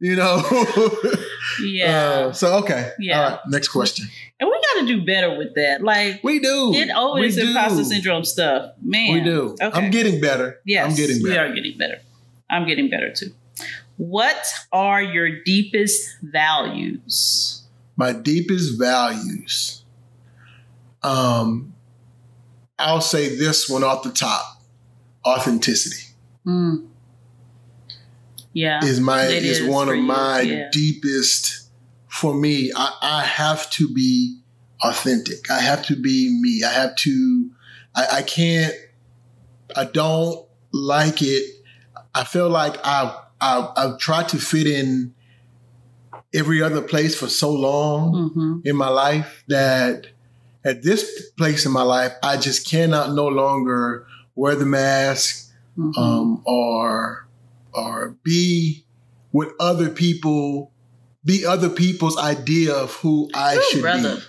You 0.00 0.16
know. 0.16 0.42
yeah. 1.64 1.98
Uh, 2.28 2.32
so 2.32 2.58
okay. 2.58 2.90
Yeah. 2.98 3.20
All 3.22 3.30
right. 3.30 3.38
Next 3.48 3.68
question. 3.68 4.06
and 4.40 4.48
we 4.50 4.60
got 4.74 4.80
to 4.80 4.86
do 4.86 5.04
better 5.04 5.36
with 5.38 5.54
that. 5.54 5.82
Like, 5.82 6.22
We 6.24 6.40
do. 6.40 6.72
get 6.72 6.90
over 6.96 7.20
We 7.20 7.28
this 7.28 7.36
do. 7.36 7.48
imposter 7.48 7.84
syndrome 7.84 8.24
stuff, 8.24 8.72
man. 8.82 9.12
We 9.14 9.20
do. 9.20 9.56
Okay. 9.62 9.78
I'm 9.78 9.90
getting 9.90 10.20
better. 10.20 10.60
Yes, 10.66 10.90
I'm 10.90 10.96
getting 10.96 11.22
better. 11.22 11.30
we 11.32 11.38
are 11.38 11.54
getting 11.54 11.78
better. 11.78 11.98
I'm 12.50 12.66
getting 12.66 12.90
better 12.90 13.12
too. 13.12 13.32
What 13.96 14.44
are 14.72 15.00
your 15.02 15.42
deepest 15.44 16.16
values? 16.22 17.58
my 17.94 18.12
deepest 18.12 18.78
values. 18.78 19.84
Um, 21.02 21.74
I'll 22.78 23.00
say 23.00 23.36
this 23.36 23.68
one 23.68 23.84
off 23.84 24.02
the 24.02 24.10
top: 24.10 24.51
authenticity 25.26 26.04
Mm. 26.46 26.88
Yeah. 28.52 28.84
is 28.84 29.00
my 29.00 29.22
It 29.24 29.44
is, 29.44 29.60
is 29.60 29.68
one 29.68 29.88
of 29.88 29.96
you, 29.96 30.02
my 30.02 30.40
yeah. 30.40 30.68
deepest. 30.72 31.68
For 32.08 32.34
me, 32.34 32.70
I, 32.76 32.92
I 33.00 33.22
have 33.24 33.70
to 33.72 33.88
be 33.88 34.38
authentic. 34.82 35.50
I 35.50 35.60
have 35.60 35.84
to 35.86 35.96
be 35.96 36.36
me. 36.42 36.62
I 36.62 36.70
have 36.72 36.94
to. 36.96 37.50
I, 37.94 38.06
I 38.18 38.22
can't. 38.22 38.74
I 39.74 39.84
don't 39.84 40.46
like 40.72 41.22
it. 41.22 41.64
I 42.14 42.24
feel 42.24 42.50
like 42.50 42.76
I've 42.84 43.14
I've, 43.40 43.68
I've 43.76 43.98
tried 43.98 44.28
to 44.30 44.38
fit 44.38 44.66
in 44.66 45.14
every 46.34 46.60
other 46.62 46.82
place 46.82 47.14
for 47.18 47.28
so 47.28 47.50
long. 47.52 48.30
hmm 48.34 48.58
in 48.64 48.76
my 48.76 48.88
life 48.88 49.42
that 49.48 50.06
at 50.64 50.82
this 50.82 51.30
place 51.38 51.64
in 51.66 51.72
my 51.72 51.82
life, 51.82 52.12
I 52.22 52.36
just 52.36 52.68
cannot 52.68 53.12
no 53.14 53.26
longer 53.26 54.06
wear 54.34 54.54
the 54.54 54.66
mask 54.66 55.50
hmm 55.76 55.90
um, 55.96 56.42
or 56.44 57.26
or 57.72 58.16
be 58.22 58.84
with 59.32 59.48
other 59.58 59.88
people, 59.88 60.70
be 61.24 61.46
other 61.46 61.70
people's 61.70 62.18
idea 62.18 62.74
of 62.74 62.92
who 62.96 63.30
I 63.32 63.56
Ooh, 63.56 63.62
should 63.70 63.80
brother. 63.80 64.16
be. 64.16 64.22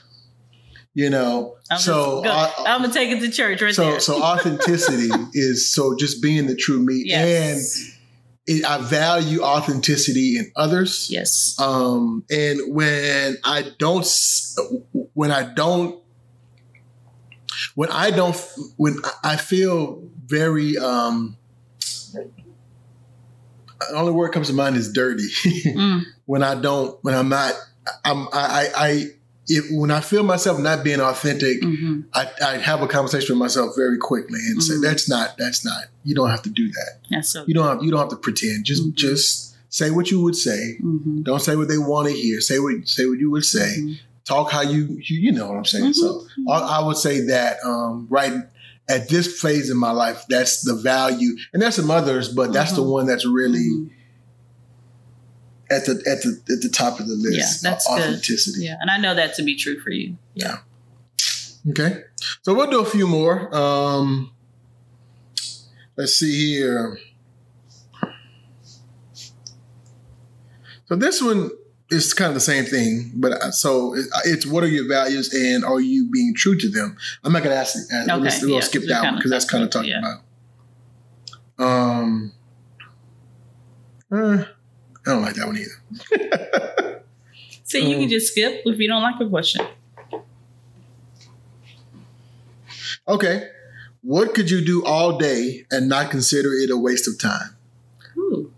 You 0.95 1.09
know, 1.09 1.55
I'm, 1.71 1.79
so 1.79 2.23
uh, 2.23 2.51
I'm 2.59 2.81
gonna 2.81 2.93
take 2.93 3.09
it 3.09 3.19
to 3.21 3.29
church 3.31 3.61
right 3.61 3.73
so 3.73 3.83
there. 3.91 3.99
so 3.99 4.21
authenticity 4.23 5.09
is 5.33 5.67
so 5.73 5.95
just 5.97 6.21
being 6.21 6.45
the 6.47 6.55
true 6.55 6.79
me, 6.79 7.03
yes. 7.05 7.77
and 7.77 7.93
it, 8.45 8.63
I 8.65 8.77
value 8.77 9.41
authenticity 9.41 10.37
in 10.37 10.51
others. 10.55 11.07
yes. 11.09 11.57
um 11.59 12.23
and 12.29 12.59
when 12.75 13.37
i 13.43 13.63
don't 13.79 14.05
when 15.13 15.31
i 15.31 15.43
don't 15.43 16.02
when 17.75 17.89
i 17.91 18.09
don't 18.11 18.35
when 18.77 18.95
i 19.23 19.35
feel 19.35 20.01
very 20.25 20.77
um 20.77 21.35
the 22.13 23.95
only 23.95 24.11
word 24.11 24.29
comes 24.29 24.47
to 24.47 24.53
mind 24.53 24.75
is 24.75 24.91
dirty 24.91 25.27
Mm. 25.73 26.03
when 26.25 26.43
i 26.43 26.55
don't 26.55 26.97
when 27.03 27.13
i'm 27.15 27.29
not 27.29 27.53
i'm 28.05 28.27
i 28.27 28.31
i, 28.33 28.69
I 28.87 29.05
if, 29.45 29.65
when 29.71 29.91
I 29.91 29.99
feel 29.99 30.23
myself 30.23 30.57
not 30.57 30.85
being 30.85 31.01
authentic, 31.01 31.61
hmm 31.61 32.03
I, 32.13 32.29
I 32.41 32.57
have 32.59 32.81
a 32.81 32.87
conversation 32.87 33.35
with 33.35 33.39
myself 33.41 33.73
very 33.75 33.97
quickly 33.97 34.39
and 34.39 34.63
say, 34.63 34.75
Mhm. 34.75 34.81
"That's 34.83 35.09
not. 35.09 35.37
That's 35.37 35.65
not. 35.65 35.83
You 36.05 36.15
don't 36.15 36.29
have 36.29 36.43
to 36.43 36.49
do 36.49 36.69
that. 36.71 36.99
That's 37.11 37.27
so. 37.33 37.43
You 37.45 37.53
don't 37.53 37.67
have. 37.67 37.83
You 37.83 37.91
don't 37.91 37.99
have 37.99 38.07
to 38.11 38.15
pretend. 38.15 38.63
Just, 38.63 38.83
Mhm. 38.87 38.93
just 38.95 39.53
say 39.67 39.91
what 39.91 40.09
you 40.11 40.21
would 40.21 40.37
say. 40.37 40.77
hmm 40.79 41.23
Don't 41.23 41.41
say 41.41 41.57
what 41.57 41.67
they 41.67 41.77
want 41.77 42.07
to 42.07 42.13
hear. 42.13 42.39
Say 42.39 42.57
what 42.59 42.87
say 42.87 43.05
what 43.05 43.19
you 43.19 43.29
would 43.31 43.43
say. 43.43 43.97
Talk 44.25 44.51
how 44.51 44.61
you 44.61 44.85
you, 45.01 45.19
you 45.19 45.31
know 45.31 45.47
what 45.49 45.57
I'm 45.57 45.65
saying. 45.65 45.93
So 45.93 46.25
Mhm. 46.39 46.49
I, 46.49 46.79
I 46.79 46.85
would 46.85 46.97
say 46.97 47.21
that 47.27 47.57
um, 47.65 48.07
right 48.09 48.33
at 48.89 49.09
this 49.09 49.39
phase 49.41 49.69
in 49.69 49.77
my 49.77 49.91
life, 49.91 50.23
that's 50.29 50.61
the 50.61 50.75
value, 50.75 51.35
and 51.51 51.61
there's 51.61 51.75
some 51.75 51.91
others, 51.91 52.29
but 52.29 52.53
that's 52.53 52.71
the 52.73 52.81
Mhm. 52.83 52.91
one 52.91 53.05
that's 53.05 53.25
really 53.25 53.59
Mhm. 53.59 53.89
at 55.69 55.85
the 55.85 55.91
at 56.07 56.21
the 56.21 56.39
at 56.53 56.61
the 56.61 56.69
top 56.69 56.99
of 57.01 57.07
the 57.07 57.15
list. 57.15 57.37
Yeah, 57.63 57.69
that's 57.69 57.85
good. 57.87 57.99
authenticity. 57.99 58.63
Yeah, 58.65 58.77
and 58.79 58.89
I 58.89 58.97
know 58.97 59.13
that 59.13 59.35
to 59.35 59.43
be 59.43 59.55
true 59.55 59.79
for 59.79 59.89
you. 59.91 60.17
Yeah. 60.35 60.59
Okay, 61.69 62.03
so 62.43 62.53
we'll 62.53 62.69
do 62.69 62.79
a 62.81 62.85
few 62.85 63.07
more. 63.07 63.53
Um, 63.55 64.31
let's 65.97 66.13
see 66.15 66.55
here. 66.55 66.97
So 70.85 70.95
this 70.97 71.21
one 71.21 71.49
is 71.93 72.13
kind 72.13 72.27
of 72.29 72.33
the 72.35 72.39
same 72.41 72.65
thing, 72.65 73.11
but 73.15 73.53
so 73.53 73.93
it- 73.95 74.07
it's 74.25 74.45
what 74.45 74.63
are 74.63 74.67
your 74.67 74.87
values 74.87 75.33
and 75.33 75.63
are 75.63 75.79
you 75.79 76.05
being 76.11 76.33
true 76.35 76.57
to 76.57 76.69
them? 76.69 76.97
I'm 77.23 77.31
not 77.33 77.43
going 77.43 77.55
to 77.55 77.59
ask. 77.59 77.75
Uh, 77.93 78.03
Okay, 78.17 78.37
we'll 78.41 78.55
yeah, 78.55 78.59
skip 78.61 78.83
that 78.87 79.03
one 79.03 79.15
because 79.15 79.31
that's 79.31 79.45
kind 79.49 79.63
of 79.63 79.69
talked 79.69 79.85
talking 79.87 79.97
about- 79.99 80.21
about. 81.59 81.65
Um, 81.65 82.31
uh, 84.11 84.43
I 85.05 85.09
don't 85.11 85.21
like 85.21 85.35
that 85.35 85.47
one 85.47 85.57
either. 85.57 85.79
So 87.65 87.77
you 87.79 87.95
Um, 87.95 88.01
can 88.01 88.09
just 88.09 88.27
skip 88.33 88.61
if 88.65 88.77
you 88.77 88.87
don't 88.87 89.01
like 89.01 89.19
a 89.19 89.27
question. 89.27 89.65
Okay, 93.07 93.49
what 94.01 94.35
could 94.35 94.51
you 94.51 94.63
do 94.63 94.83
all 94.85 95.17
day 95.17 95.65
and 95.71 95.89
not 95.89 96.11
consider 96.11 96.53
it 96.53 96.69
a 96.69 96.77
waste 96.77 97.07
of 97.07 97.17
time? 97.17 97.55
Ooh. 98.15 98.51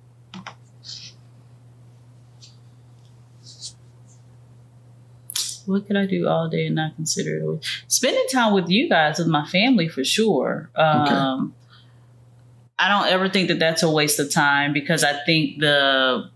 What 5.67 5.87
could 5.87 5.97
I 5.97 6.05
do 6.05 6.27
all 6.27 6.49
day 6.49 6.67
and 6.67 6.75
not 6.75 6.95
consider 6.95 7.53
it? 7.53 7.65
Spending 7.87 8.25
time 8.31 8.53
with 8.53 8.69
you 8.69 8.89
guys, 8.89 9.19
with 9.19 9.27
my 9.27 9.45
family, 9.47 9.87
for 9.87 10.03
sure. 10.03 10.69
Um, 10.75 11.53
I 12.77 12.89
don't 12.89 13.07
ever 13.11 13.29
think 13.29 13.47
that 13.47 13.59
that's 13.59 13.83
a 13.83 13.89
waste 13.89 14.19
of 14.19 14.31
time 14.31 14.73
because 14.73 15.03
I 15.03 15.13
think 15.25 15.59
the 15.59 16.29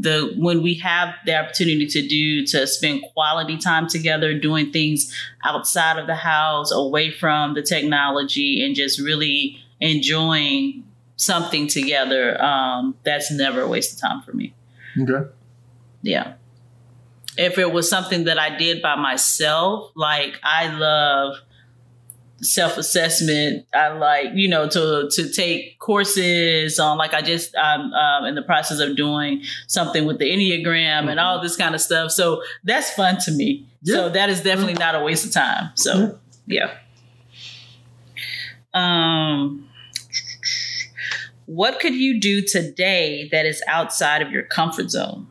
the 0.00 0.34
when 0.36 0.62
we 0.62 0.74
have 0.74 1.14
the 1.24 1.34
opportunity 1.34 1.86
to 1.86 2.06
do 2.06 2.44
to 2.46 2.66
spend 2.66 3.02
quality 3.14 3.56
time 3.56 3.88
together 3.88 4.38
doing 4.38 4.70
things 4.72 5.12
outside 5.42 5.98
of 5.98 6.06
the 6.06 6.14
house 6.14 6.70
away 6.70 7.10
from 7.10 7.54
the 7.54 7.62
technology 7.62 8.62
and 8.64 8.74
just 8.74 9.00
really 9.00 9.58
enjoying 9.80 10.84
something 11.16 11.66
together 11.66 12.40
um, 12.42 12.94
that's 13.04 13.32
never 13.32 13.62
a 13.62 13.68
waste 13.68 13.94
of 13.94 14.00
time 14.00 14.20
for 14.20 14.32
me 14.34 14.52
Okay. 15.00 15.28
yeah 16.02 16.34
if 17.40 17.58
it 17.58 17.72
was 17.72 17.88
something 17.88 18.24
that 18.24 18.38
i 18.38 18.56
did 18.56 18.82
by 18.82 18.94
myself 18.96 19.90
like 19.96 20.38
i 20.42 20.68
love 20.68 21.36
self-assessment. 22.42 23.66
I 23.74 23.88
like 23.88 24.28
you 24.34 24.48
know 24.48 24.68
to 24.68 25.08
to 25.10 25.28
take 25.32 25.78
courses 25.78 26.78
on 26.78 26.98
like 26.98 27.14
i 27.14 27.20
just 27.22 27.56
i'm 27.56 27.92
um, 27.92 28.24
in 28.24 28.34
the 28.34 28.42
process 28.42 28.78
of 28.78 28.96
doing 28.96 29.42
something 29.66 30.06
with 30.06 30.18
the 30.18 30.24
enneagram 30.24 31.10
and 31.10 31.20
all 31.20 31.40
this 31.40 31.56
kind 31.56 31.74
of 31.74 31.80
stuff. 31.80 32.10
So 32.10 32.42
that's 32.64 32.90
fun 32.90 33.18
to 33.24 33.32
me. 33.32 33.66
Yeah. 33.82 33.94
so 33.94 34.08
that 34.10 34.30
is 34.30 34.42
definitely 34.42 34.74
not 34.74 34.94
a 34.94 35.00
waste 35.00 35.26
of 35.26 35.32
time. 35.32 35.70
So 35.74 36.18
yeah. 36.46 36.74
Um 38.72 39.66
what 41.46 41.80
could 41.80 41.94
you 41.94 42.20
do 42.20 42.42
today 42.42 43.28
that 43.32 43.44
is 43.44 43.60
outside 43.66 44.22
of 44.22 44.30
your 44.30 44.44
comfort 44.44 44.88
zone 44.90 45.26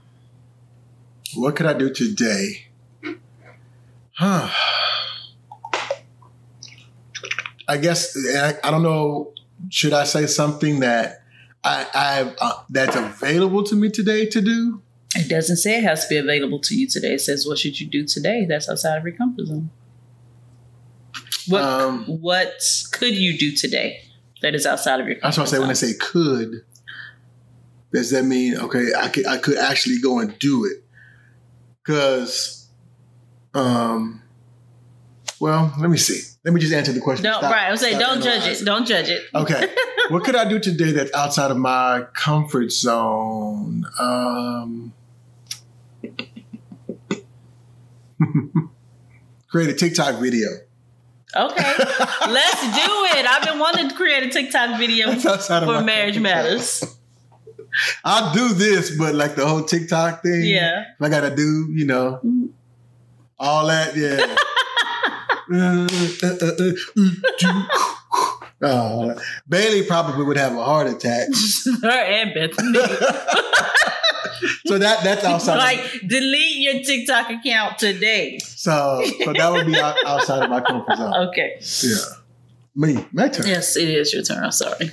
What 1.35 1.55
could 1.55 1.65
I 1.65 1.73
do 1.73 1.93
today? 1.93 2.67
Huh. 4.13 4.49
I 7.67 7.77
guess 7.77 8.17
I, 8.35 8.55
I 8.63 8.71
don't 8.71 8.83
know. 8.83 9.33
Should 9.69 9.93
I 9.93 10.05
say 10.05 10.25
something 10.25 10.79
that 10.79 11.23
I, 11.63 11.85
I 11.93 12.35
uh, 12.41 12.63
that's 12.69 12.95
available 12.95 13.63
to 13.65 13.75
me 13.75 13.89
today 13.89 14.25
to 14.27 14.41
do? 14.41 14.81
It 15.15 15.29
doesn't 15.29 15.57
say 15.57 15.77
it 15.77 15.83
has 15.83 16.07
to 16.07 16.09
be 16.09 16.17
available 16.17 16.59
to 16.61 16.75
you 16.75 16.87
today. 16.87 17.13
It 17.13 17.21
says, 17.21 17.45
"What 17.45 17.59
should 17.59 17.79
you 17.79 17.87
do 17.87 18.05
today?" 18.05 18.45
That's 18.47 18.69
outside 18.69 18.97
of 18.97 19.03
your 19.03 19.15
comfort 19.15 19.45
zone. 19.45 19.69
What 21.47 21.61
Um, 21.63 22.05
What 22.05 22.61
could 22.91 23.15
you 23.15 23.37
do 23.37 23.55
today 23.55 24.01
that 24.41 24.55
is 24.55 24.65
outside 24.65 24.99
of 24.99 25.07
your? 25.07 25.17
That's 25.21 25.37
what 25.37 25.47
I 25.47 25.51
say 25.51 25.59
when 25.59 25.69
I 25.69 25.73
say 25.73 25.93
could. 25.93 26.63
Does 27.93 28.11
that 28.11 28.23
mean 28.23 28.57
okay? 28.57 28.87
I 28.97 29.09
could 29.09 29.27
I 29.27 29.37
could 29.37 29.57
actually 29.57 29.99
go 29.99 30.19
and 30.19 30.37
do 30.39 30.65
it? 30.65 30.83
Because, 31.89 32.69
um, 33.55 34.21
well, 35.39 35.73
let 35.79 35.89
me 35.89 35.97
see. 35.97 36.21
Let 36.45 36.53
me 36.53 36.61
just 36.61 36.71
answer 36.71 36.91
the 36.91 36.99
question. 36.99 37.23
Don't 37.23 37.39
Stop- 37.39 37.51
right. 37.51 37.65
I 37.65 37.71
was 37.71 37.81
saying, 37.81 37.97
don't 37.97 38.21
judge 38.21 38.45
it. 38.45 38.63
Don't 38.63 38.85
judge 38.85 39.09
it. 39.09 39.23
Okay. 39.33 39.73
what 40.09 40.23
could 40.23 40.35
I 40.35 40.47
do 40.47 40.59
today 40.59 40.91
that's 40.91 41.11
outside 41.15 41.49
of 41.49 41.57
my 41.57 42.05
comfort 42.13 42.71
zone? 42.71 43.87
Um, 43.99 44.93
create 49.47 49.71
a 49.71 49.73
TikTok 49.73 50.21
video. 50.21 50.47
Okay, 51.35 51.63
let's 52.29 52.61
do 52.61 53.07
it. 53.17 53.25
I've 53.25 53.45
been 53.45 53.57
wanting 53.57 53.89
to 53.89 53.95
create 53.95 54.21
a 54.21 54.29
TikTok 54.29 54.77
video 54.77 55.07
That's 55.07 55.25
outside 55.25 55.63
of 55.63 55.69
for 55.69 55.81
Marriage. 55.83 56.19
Matters. 56.19 56.98
I'll 58.03 58.33
do 58.33 58.53
this, 58.53 58.97
but 58.97 59.15
like 59.15 59.35
the 59.35 59.47
whole 59.47 59.63
TikTok 59.63 60.23
thing. 60.23 60.43
Yeah. 60.43 60.85
I 60.99 61.09
gotta 61.09 61.35
do, 61.35 61.67
you 61.71 61.85
know, 61.85 62.19
all 63.37 63.67
that, 63.67 63.95
yeah. 63.95 64.35
Uh, 65.51 65.87
uh, 66.21 66.27
uh, 67.43 67.63
oh, 68.61 69.15
Bailey 69.47 69.83
probably 69.83 70.23
would 70.25 70.37
have 70.37 70.55
a 70.55 70.63
heart 70.63 70.87
attack. 70.87 71.27
Her 71.81 71.89
and 71.89 72.33
Bethany. 72.33 72.79
So 74.67 74.77
that 74.77 75.03
that's 75.03 75.23
outside. 75.25 75.55
of, 75.55 75.59
like, 75.59 76.01
delete 76.07 76.57
your 76.57 76.81
TikTok 76.83 77.29
account 77.29 77.77
today. 77.77 78.37
so 78.39 79.03
so 79.23 79.33
that 79.33 79.51
would 79.51 79.65
be 79.65 79.75
outside 79.77 80.43
of 80.43 80.49
my 80.49 80.61
comfort 80.61 80.95
zone. 80.95 81.13
Okay. 81.29 81.59
Yeah. 81.83 81.95
Me, 82.75 83.05
my 83.11 83.27
turn. 83.27 83.47
Yes, 83.47 83.75
it 83.75 83.89
is 83.89 84.13
your 84.13 84.23
turn. 84.23 84.43
I'm 84.43 84.51
sorry. 84.51 84.91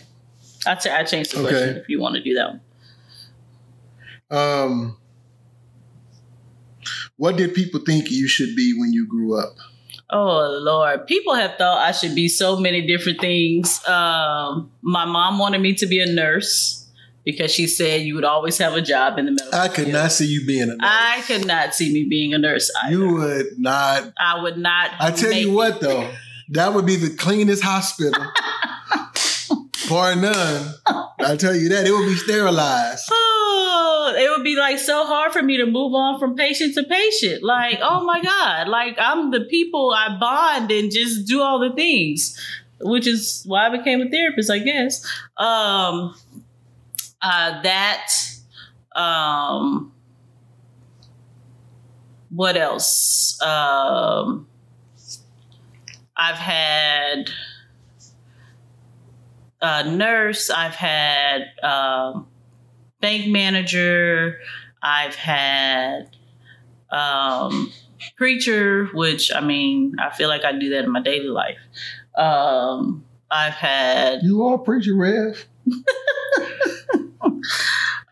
I, 0.67 0.75
t- 0.75 0.91
I 0.91 1.05
changed 1.05 1.33
the 1.35 1.41
Okay. 1.41 1.49
question 1.49 1.77
if 1.77 1.89
you 1.89 2.01
want 2.01 2.17
to 2.17 2.23
do 2.23 2.35
that 2.35 2.49
one. 2.51 2.61
Um, 4.31 4.97
what 7.17 7.37
did 7.37 7.55
people 7.55 7.81
think 7.85 8.11
you 8.11 8.29
should 8.29 8.55
be 8.57 8.75
when 8.79 8.93
you 8.93 9.07
grew 9.07 9.39
up? 9.39 9.55
Oh 10.11 10.49
Lord, 10.63 11.07
people 11.07 11.35
have 11.35 11.57
thought 11.59 11.79
I 11.79 11.91
should 11.93 12.15
be 12.15 12.29
so 12.29 12.57
many 12.59 12.87
different 12.87 13.21
things. 13.21 13.87
Um, 13.89 14.71
my 14.83 15.05
mom 15.05 15.39
wanted 15.39 15.61
me 15.61 15.75
to 15.75 15.87
be 15.87 15.99
a 16.01 16.07
nurse 16.07 16.87
because 17.25 17.53
she 17.53 17.67
said 17.67 18.03
you 18.03 18.15
would 18.15 18.25
always 18.25 18.57
have 18.59 18.75
a 18.75 18.83
job 18.83 19.19
in 19.19 19.27
the 19.27 19.33
medical. 19.33 19.59
I 19.59 19.67
could 19.69 19.87
field. 19.87 19.93
not 19.95 20.13
see 20.13 20.27
you 20.27 20.47
being 20.47 20.63
a 20.63 20.67
nurse. 20.67 20.79
I 20.83 21.23
could 21.27 21.45
not 21.45 21.75
see 21.75 21.93
me 21.93 22.05
being 22.05 22.35
a 22.35 22.39
nurse 22.39 22.71
either. 22.85 22.93
you 22.97 23.15
would 23.15 23.59
not. 23.59 24.13
I 24.19 24.41
would 24.43 24.59
not. 24.59 24.91
I 25.01 25.11
tell 25.11 25.33
you 25.33 25.51
what, 25.53 25.81
though, 25.81 26.09
that 26.51 26.73
would 26.73 26.87
be 26.87 26.95
the 26.95 27.11
cleanest 27.17 27.65
hospital, 27.65 28.23
bar 29.89 30.17
none. 30.17 30.75
I 31.19 31.37
tell 31.37 31.55
you 31.55 31.69
that 31.71 31.87
it 31.87 31.93
would 31.93 32.07
be 32.07 32.17
sterilized. 32.17 33.09
Oh, 33.11 34.15
it 34.19 34.31
would 34.31 34.45
be 34.45 34.57
like 34.57 34.79
so 34.79 35.07
hard 35.07 35.33
for 35.33 35.43
me 35.43 35.57
to 35.57 35.67
move 35.67 35.95
on 35.95 36.19
from 36.19 36.37
patient 36.37 36.75
to 36.75 36.85
patient. 36.85 37.43
Like, 37.43 37.79
oh 37.83 38.05
my 38.05 38.23
God, 38.23 38.69
like 38.69 38.97
I'm 38.99 39.31
the 39.31 39.41
people 39.41 39.91
I 39.91 40.17
bond 40.19 40.71
and 40.71 40.91
just 40.91 41.27
do 41.27 41.41
all 41.41 41.59
the 41.59 41.75
things, 41.75 42.39
which 42.81 43.07
is 43.07 43.43
why 43.47 43.67
I 43.67 43.77
became 43.77 44.01
a 44.01 44.09
therapist, 44.09 44.51
I 44.51 44.59
guess. 44.59 45.05
Um, 45.37 46.15
uh, 47.23 47.63
that, 47.63 48.09
um, 48.95 49.93
what 52.31 52.57
else? 52.57 53.41
Um, 53.43 54.47
I've 56.17 56.37
had 56.37 57.31
a 59.61 59.89
nurse, 59.89 60.51
I've 60.51 60.75
had, 60.75 61.43
um, 61.63 62.27
bank 63.01 63.29
manager. 63.29 64.41
I've 64.83 65.15
had 65.15 66.17
um, 66.91 67.73
preacher, 68.17 68.87
which 68.93 69.33
I 69.33 69.41
mean, 69.41 69.97
I 69.99 70.11
feel 70.15 70.29
like 70.29 70.45
I 70.45 70.53
do 70.53 70.71
that 70.71 70.85
in 70.85 70.91
my 70.91 71.01
daily 71.01 71.29
life. 71.29 71.59
Um, 72.17 73.05
I've 73.31 73.55
had 73.55 74.23
You 74.23 74.45
are 74.47 74.59
preacher, 74.59 74.95
Rev. 74.95 75.47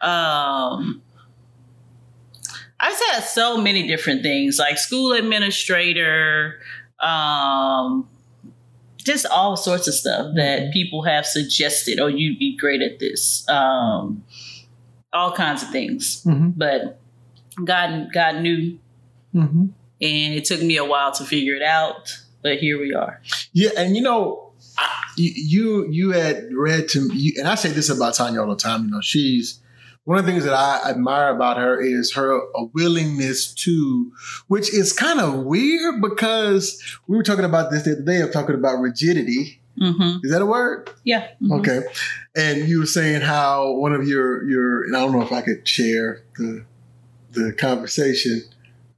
um, 0.00 1.02
I've 2.80 3.00
had 3.10 3.20
so 3.20 3.56
many 3.56 3.86
different 3.86 4.22
things, 4.22 4.58
like 4.58 4.78
school 4.78 5.12
administrator, 5.12 6.60
um, 7.00 8.08
just 9.04 9.26
all 9.26 9.56
sorts 9.56 9.86
of 9.86 9.94
stuff 9.94 10.34
that 10.36 10.72
people 10.72 11.02
have 11.02 11.26
suggested. 11.26 11.98
Oh, 12.00 12.06
you'd 12.08 12.38
be 12.38 12.56
great 12.56 12.82
at 12.82 12.98
this. 12.98 13.48
Um, 13.48 14.24
all 15.12 15.32
kinds 15.32 15.62
of 15.62 15.70
things, 15.70 16.22
Mm-hmm. 16.24 16.50
but 16.56 16.98
God, 17.64 18.08
God 18.12 18.40
knew, 18.42 18.78
Mm-hmm. 19.34 19.66
and 20.00 20.34
it 20.34 20.44
took 20.44 20.60
me 20.62 20.76
a 20.76 20.84
while 20.84 21.12
to 21.12 21.24
figure 21.24 21.54
it 21.54 21.62
out. 21.62 22.18
But 22.42 22.58
here 22.58 22.78
we 22.80 22.92
are. 22.94 23.20
Yeah, 23.52 23.70
and 23.76 23.96
you 23.96 24.02
know, 24.02 24.52
I- 24.78 24.90
you 25.16 25.32
you 25.36 25.88
you 25.92 26.10
had 26.12 26.52
read 26.52 26.88
to 26.90 27.08
you, 27.14 27.34
and 27.38 27.46
I 27.48 27.54
say 27.54 27.70
this 27.70 27.88
about 27.90 28.14
Tynia 28.14 28.40
all 28.42 28.50
the 28.50 28.56
time. 28.60 28.84
You 28.86 28.90
know, 28.90 29.00
she's 29.00 29.60
one 30.04 30.18
of 30.18 30.24
the 30.26 30.30
things 30.32 30.44
that 30.44 30.54
I 30.54 30.90
admire 30.90 31.34
about 31.34 31.56
her 31.56 31.80
is 31.80 32.12
her 32.12 32.36
a 32.54 32.64
willingness 32.72 33.52
to, 33.54 34.12
which 34.48 34.72
is 34.72 34.92
kind 34.92 35.18
of 35.20 35.44
weird 35.44 36.00
because 36.02 36.80
we 37.06 37.16
were 37.16 37.22
talking 37.22 37.44
about 37.44 37.70
this 37.70 37.84
the 37.84 37.92
other 37.92 38.02
day 38.02 38.20
of 38.20 38.32
talking 38.32 38.54
about 38.54 38.80
rigidity. 38.80 39.60
hmm 39.78 40.18
Is 40.22 40.30
that 40.30 40.42
a 40.42 40.46
word? 40.46 40.90
Yeah. 41.04 41.28
mhm. 41.42 41.58
Okay. 41.60 41.80
And 42.36 42.68
you 42.68 42.80
were 42.80 42.86
saying 42.86 43.22
how 43.22 43.72
one 43.72 43.92
of 43.94 44.06
your 44.06 44.44
your 44.48 44.84
and 44.84 44.96
I 44.96 45.00
don't 45.00 45.12
know 45.12 45.22
if 45.22 45.32
I 45.32 45.40
could 45.40 45.66
share 45.66 46.22
the 46.36 46.64
the 47.32 47.52
conversation 47.52 48.42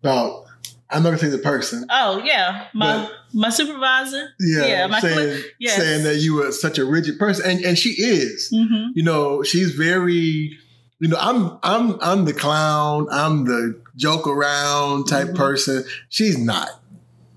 about 0.02 0.44
I'm 0.90 1.02
not 1.02 1.10
gonna 1.10 1.18
say 1.18 1.28
the 1.28 1.38
person. 1.38 1.86
Oh 1.90 2.20
yeah, 2.24 2.66
my 2.74 3.10
my 3.32 3.48
supervisor. 3.50 4.28
Yeah, 4.38 4.66
Yeah, 4.66 4.86
my 4.86 5.00
saying 5.00 5.42
yes. 5.58 5.76
saying 5.76 6.04
that 6.04 6.16
you 6.16 6.34
were 6.34 6.52
such 6.52 6.78
a 6.78 6.84
rigid 6.84 7.18
person, 7.18 7.48
and 7.50 7.64
and 7.64 7.78
she 7.78 7.90
is. 7.90 8.48
hmm 8.50 8.88
You 8.94 9.02
know, 9.02 9.42
she's 9.42 9.72
very. 9.72 10.58
You 11.00 11.08
know, 11.08 11.18
I'm 11.20 11.58
I'm 11.62 11.98
I'm 12.00 12.24
the 12.24 12.32
clown. 12.32 13.06
I'm 13.10 13.44
the 13.44 13.80
joke 13.96 14.26
around 14.26 15.04
type 15.06 15.28
Mhm. 15.28 15.34
person. 15.36 15.84
She's 16.08 16.38
not. 16.38 16.68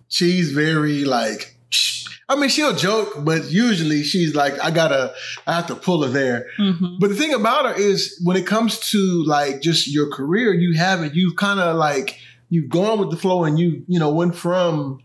She's 0.08 0.52
very 0.52 1.04
like. 1.06 1.56
I 2.30 2.36
mean, 2.36 2.50
she'll 2.50 2.76
joke, 2.76 3.26
but 3.26 3.50
usually 3.52 4.04
she's 4.04 4.36
like, 4.36 4.54
I 4.64 4.70
gotta, 4.70 5.14
I 5.48 5.54
have 5.54 5.66
to 5.66 5.76
pull 5.76 6.04
her 6.04 6.10
there. 6.10 6.46
hmm 6.58 6.98
But 7.00 7.10
the 7.10 7.16
thing 7.16 7.34
about 7.34 7.66
her 7.66 7.74
is 7.74 8.22
when 8.24 8.38
it 8.38 8.46
comes 8.46 8.80
to 8.92 9.24
like 9.26 9.62
just 9.62 9.88
your 9.88 10.12
career, 10.12 10.54
you 10.54 10.78
haven't, 10.78 11.16
you've 11.16 11.38
kind 11.38 11.60
of 11.60 11.76
like, 11.76 12.20
you've 12.50 12.70
gone 12.70 13.00
with 13.00 13.10
the 13.10 13.18
flow 13.18 13.46
and 13.46 13.58
you, 13.58 13.84
you 13.88 13.98
know, 13.98 14.12
went 14.14 14.36
from 14.36 15.00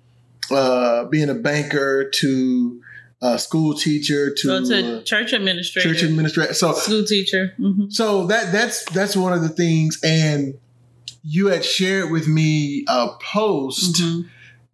uh, 0.51 1.05
being 1.07 1.31
a 1.31 1.35
banker 1.35 2.11
to 2.11 2.83
a 3.24 3.38
school 3.38 3.74
teacher 3.74 4.34
to, 4.34 4.46
Go 4.46 4.64
to 4.68 4.98
uh, 4.98 5.02
church 5.02 5.32
administrator, 5.32 5.94
church 5.94 6.02
administrator. 6.02 6.52
So, 6.52 6.72
school 6.74 7.04
teacher. 7.04 7.54
hmm 7.56 7.87
so 7.88 8.26
that 8.26 8.52
that's 8.52 8.84
that's 8.96 9.16
one 9.16 9.32
of 9.32 9.42
the 9.42 9.48
things. 9.48 9.98
And 10.04 10.54
you 11.22 11.46
had 11.46 11.64
shared 11.64 12.10
with 12.10 12.28
me 12.28 12.84
a 12.88 13.08
post 13.20 14.00
hmm 14.00 14.20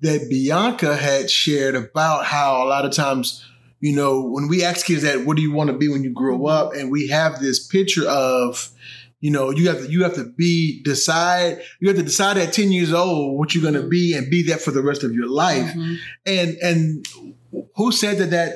that 0.02 0.30
Bianca 0.30 0.96
had 0.96 1.30
shared 1.30 1.74
about 1.74 2.24
how 2.24 2.64
a 2.64 2.66
lot 2.66 2.86
of 2.86 2.92
times, 2.92 3.44
you 3.80 3.94
know, 3.94 4.22
when 4.22 4.48
we 4.48 4.64
ask 4.64 4.86
kids 4.86 5.02
that, 5.02 5.26
what 5.26 5.36
do 5.36 5.42
you 5.42 5.52
want 5.52 5.68
to 5.68 5.76
be 5.76 5.90
when 5.90 6.02
you 6.02 6.10
grow 6.10 6.46
up? 6.46 6.72
And 6.72 6.90
we 6.90 7.08
have 7.08 7.38
this 7.38 7.66
picture 7.66 8.08
of, 8.08 8.70
you 9.20 9.30
know, 9.30 9.50
you 9.50 9.68
have 9.68 9.80
to 9.84 9.90
you 9.92 10.02
have 10.04 10.14
to 10.14 10.24
be 10.24 10.82
decide 10.82 11.60
you 11.80 11.88
have 11.88 11.98
to 11.98 12.02
decide 12.02 12.38
at 12.38 12.54
10 12.54 12.72
years 12.72 12.92
old 12.94 13.38
what 13.38 13.54
you're 13.54 13.62
gonna 13.62 13.86
be 13.86 14.14
and 14.16 14.30
be 14.30 14.42
that 14.44 14.62
for 14.62 14.70
the 14.70 14.82
rest 14.82 15.04
of 15.04 15.12
your 15.12 15.28
life. 15.28 15.70
hmm 15.72 15.96
And 16.24 16.56
and 16.62 17.06
who 17.76 17.92
said 17.92 18.18
that 18.18 18.30
that 18.30 18.52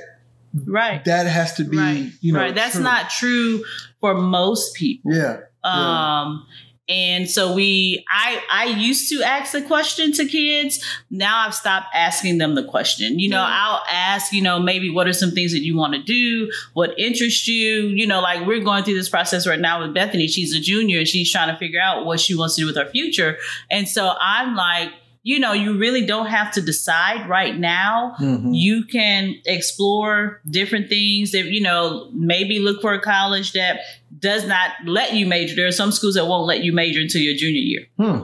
Right. 0.66 1.04
that 1.04 1.26
has 1.26 1.54
to 1.54 1.64
be, 1.64 1.76
right. 1.76 2.10
you 2.20 2.32
know, 2.32 2.38
right. 2.38 2.54
That's 2.54 2.74
true? 2.74 2.82
not 2.84 3.10
true 3.10 3.64
for 4.00 4.14
most 4.14 4.74
people. 4.76 5.12
Yeah. 5.12 5.40
Um, 5.64 6.46
and 6.88 7.28
so 7.28 7.54
we, 7.54 8.04
I, 8.08 8.40
I 8.52 8.64
used 8.66 9.10
to 9.10 9.22
ask 9.22 9.50
the 9.52 9.62
question 9.62 10.12
to 10.12 10.26
kids. 10.26 10.84
Now 11.10 11.38
I've 11.46 11.54
stopped 11.54 11.86
asking 11.94 12.38
them 12.38 12.54
the 12.54 12.62
question. 12.62 13.18
You 13.18 13.30
know, 13.30 13.40
Yeah. 13.42 13.48
I'll 13.50 13.82
ask, 13.90 14.32
you 14.32 14.42
know, 14.42 14.60
maybe 14.60 14.90
what 14.90 15.08
are 15.08 15.12
some 15.14 15.32
things 15.32 15.52
that 15.52 15.62
you 15.64 15.76
want 15.76 15.94
to 15.94 16.02
do? 16.02 16.52
What 16.74 16.96
interests 17.00 17.48
you? 17.48 17.86
You 17.88 18.06
know, 18.06 18.20
like 18.20 18.46
we're 18.46 18.62
going 18.62 18.84
through 18.84 18.94
this 18.94 19.08
process 19.08 19.48
right 19.48 19.58
now 19.58 19.80
with 19.80 19.92
Bethany. 19.94 20.28
She's 20.28 20.54
a 20.54 20.60
junior 20.60 20.98
and 20.98 21.08
she's 21.08 21.32
trying 21.32 21.48
to 21.52 21.56
figure 21.58 21.80
out 21.80 22.04
what 22.04 22.20
she 22.20 22.36
wants 22.36 22.54
to 22.56 22.60
do 22.60 22.66
with 22.66 22.76
her 22.76 22.88
future. 22.90 23.38
And 23.70 23.88
so 23.88 24.12
I'm 24.20 24.54
like, 24.54 24.90
you 25.26 25.40
know, 25.40 25.52
you 25.54 25.76
really 25.78 26.04
don't 26.06 26.26
have 26.26 26.52
to 26.52 26.60
decide 26.60 27.28
right 27.28 27.58
now 27.58 28.14
Mhm. 28.20 28.50
you 28.52 28.84
can 28.84 29.34
explore 29.46 30.40
different 30.48 30.88
things 30.88 31.32
that 31.32 31.46
you 31.46 31.60
know 31.62 32.08
maybe 32.12 32.58
look 32.60 32.80
for 32.82 32.92
a 32.92 33.00
college 33.00 33.52
that 33.52 33.80
does 34.20 34.46
not 34.46 34.70
let 34.86 35.14
you 35.14 35.26
major. 35.26 35.56
There 35.56 35.66
are 35.66 35.72
some 35.72 35.90
schools 35.92 36.14
that 36.14 36.26
won't 36.28 36.46
let 36.46 36.62
you 36.62 36.72
major 36.72 37.00
until 37.00 37.20
your 37.22 37.34
junior 37.34 37.60
year. 37.60 37.86
Hmm. 37.98 38.20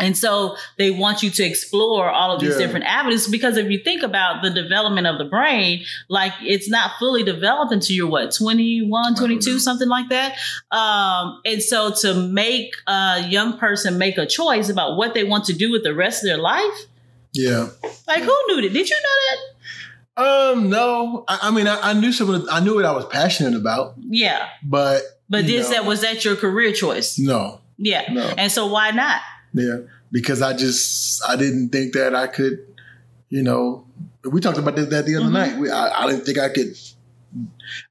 And 0.00 0.16
so 0.16 0.56
they 0.78 0.90
want 0.90 1.22
you 1.22 1.30
to 1.30 1.44
explore 1.44 2.08
all 2.10 2.34
of 2.34 2.40
these 2.40 2.52
Yeah. 2.58 2.66
different 2.66 2.86
avenues 2.86 3.28
because 3.28 3.56
if 3.58 3.70
you 3.70 3.78
think 3.78 4.02
about 4.02 4.42
the 4.42 4.48
development 4.50 5.06
of 5.06 5.18
the 5.18 5.24
brain, 5.26 5.84
like 6.08 6.32
it's 6.42 6.68
not 6.68 6.92
fully 6.98 7.22
developed 7.22 7.72
until 7.72 7.94
you're 7.94 8.08
what, 8.08 8.32
21, 8.34 9.14
22, 9.16 9.58
something 9.58 9.88
like 9.88 10.08
that. 10.08 10.36
Um, 10.70 11.40
and 11.44 11.62
so 11.62 11.92
to 12.00 12.14
make 12.14 12.74
a 12.86 13.26
young 13.28 13.58
person 13.58 13.98
make 13.98 14.16
a 14.16 14.26
choice 14.26 14.70
about 14.70 14.96
what 14.96 15.12
they 15.12 15.24
want 15.24 15.44
to 15.46 15.52
do 15.52 15.70
with 15.70 15.82
the 15.84 15.94
rest 15.94 16.22
of 16.24 16.28
their 16.28 16.38
life, 16.38 16.86
Yeah. 17.34 17.68
like 18.08 18.22
who 18.22 18.34
knew 18.48 18.62
that? 18.62 18.72
Did 18.72 18.88
you 18.88 18.96
know 18.96 19.16
that? 19.28 19.38
Um, 20.54 20.70
no. 20.70 21.24
I, 21.28 21.38
I 21.44 21.50
mean, 21.50 21.66
I, 21.66 21.90
I 21.90 21.92
knew 21.92 22.12
some 22.12 22.30
of 22.30 22.44
the, 22.44 22.52
I 22.52 22.60
knew 22.60 22.74
what 22.74 22.84
I 22.84 22.92
was 22.92 23.04
passionate 23.06 23.54
about, 23.54 23.94
Yeah. 24.08 24.48
but 24.62 25.02
But 25.28 25.46
this 25.46 25.68
know, 25.68 25.74
that 25.76 25.84
was 25.86 26.00
that 26.00 26.24
your 26.24 26.36
career 26.36 26.72
choice? 26.72 27.18
no, 27.18 27.60
Yeah. 27.78 28.10
no. 28.10 28.22
And 28.38 28.50
so 28.50 28.66
why 28.66 28.90
not? 28.90 29.20
Yeah, 29.54 29.78
because 30.10 30.42
I 30.42 30.54
just 30.56 31.22
I 31.28 31.36
didn't 31.36 31.70
think 31.70 31.92
that 31.94 32.14
I 32.14 32.26
could, 32.26 32.64
you 33.28 33.42
know. 33.42 33.84
We 34.24 34.40
talked 34.40 34.58
about 34.58 34.76
that, 34.76 34.88
that 34.90 35.04
the 35.06 35.16
other 35.16 35.26
Mhm. 35.26 35.32
night. 35.32 35.58
We, 35.58 35.68
I, 35.70 36.04
I 36.04 36.06
didn't 36.10 36.24
think 36.24 36.38
I 36.38 36.48
could. 36.48 36.76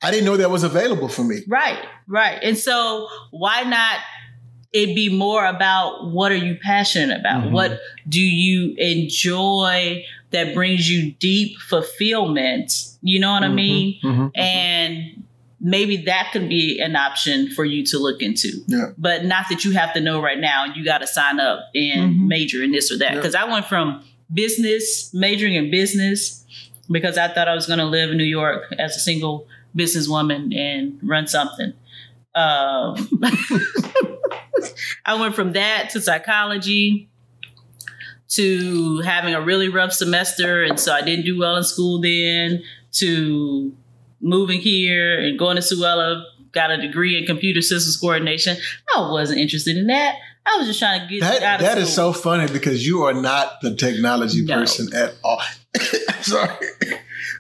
I 0.02 0.12
didn't 0.12 0.26
know 0.26 0.38
that 0.38 0.50
was 0.50 0.64
available 0.64 1.08
for 1.10 1.24
me. 1.24 1.40
Right, 1.48 1.80
right. 2.08 2.40
And 2.42 2.58
so 2.58 3.08
why 3.32 3.64
not 3.64 3.98
it 4.72 4.96
be 4.96 5.10
more 5.10 5.46
about 5.46 6.12
what 6.12 6.32
are 6.32 6.38
you 6.38 6.56
passionate 6.64 7.20
about? 7.20 7.46
Mhm. 7.46 7.52
What 7.52 7.80
do 8.08 8.22
you 8.22 8.74
enjoy 8.78 10.06
that 10.30 10.54
brings 10.54 10.90
you 10.90 11.12
deep 11.20 11.58
fulfillment? 11.58 12.72
You 13.02 13.20
know 13.20 13.32
what 13.34 13.44
I 13.44 13.50
mean? 13.50 14.00
Mhm. 14.04 14.32
And 14.38 15.21
maybe 15.64 15.98
that 15.98 16.30
could 16.34 16.50
be 16.50 16.80
an 16.84 16.96
option 16.96 17.48
for 17.52 17.64
you 17.64 17.86
to 17.86 18.00
look 18.00 18.22
into. 18.22 18.50
Yeah. 18.68 18.88
But 18.98 19.26
not 19.26 19.46
that 19.50 19.64
you 19.64 19.72
have 19.74 19.94
to 19.94 20.02
know 20.02 20.20
right 20.22 20.40
now. 20.40 20.66
and 20.66 20.76
You 20.76 20.84
got 20.84 20.98
to 21.00 21.08
sign 21.08 21.40
up 21.40 21.60
and 21.76 22.16
Mhm. 22.16 22.28
major 22.28 22.64
in 22.64 22.72
this 22.72 22.92
or 22.92 22.98
that. 22.98 23.12
Yeah. 23.12 23.16
Because 23.16 23.36
I 23.36 23.46
went 23.46 23.68
from 23.68 24.04
business, 24.34 25.14
majoring 25.14 25.54
in 25.56 25.70
business, 25.70 26.44
because 26.90 27.18
I 27.18 27.28
thought 27.28 27.48
I 27.48 27.54
was 27.54 27.68
going 27.68 27.80
to 27.80 27.86
live 27.86 28.10
in 28.12 28.18
New 28.18 28.24
York 28.24 28.74
as 28.80 28.96
a 28.96 29.00
single 29.00 29.48
businesswoman 29.78 30.56
and 30.56 30.98
run 31.04 31.28
something. 31.28 31.74
Um, 32.34 33.08
I 35.06 35.16
went 35.20 35.36
from 35.36 35.54
that 35.54 35.90
to 35.92 36.02
psychology 36.02 37.10
to 38.30 39.00
having 39.00 39.34
a 39.34 39.42
really 39.42 39.70
rough 39.70 39.92
semester. 39.94 40.64
And 40.64 40.80
so 40.80 40.94
I 40.94 41.02
didn't 41.02 41.26
do 41.26 41.38
well 41.38 41.58
in 41.58 41.64
school 41.64 42.00
then 42.02 42.64
to 42.94 43.74
moving 44.22 44.60
here 44.62 45.20
and 45.20 45.38
going 45.40 45.56
to 45.58 45.62
Suella, 45.62 46.24
got 46.52 46.72
a 46.72 46.78
degree 46.78 47.18
in 47.18 47.26
computer 47.26 47.62
systems 47.62 47.98
coordination. 47.98 48.58
I 48.96 49.10
wasn't 49.12 49.40
interested 49.40 49.78
in 49.78 49.88
that. 49.88 50.16
I 50.46 50.58
was 50.58 50.68
just 50.68 50.80
trying 50.80 51.02
to 51.02 51.14
get 51.14 51.22
That 51.22 51.44
out 51.44 51.60
of 51.62 51.66
that 51.68 51.78
is 51.78 51.94
school. 51.94 52.14
so 52.14 52.20
funny 52.20 52.52
because 52.52 52.86
you 52.86 53.04
are 53.04 53.14
not 53.14 53.62
the 53.62 53.76
technology 53.76 54.44
No. 54.44 54.56
person 54.60 54.94
at 54.96 55.14
all. 55.24 55.42
I'm 55.76 56.22
sorry, 56.24 56.56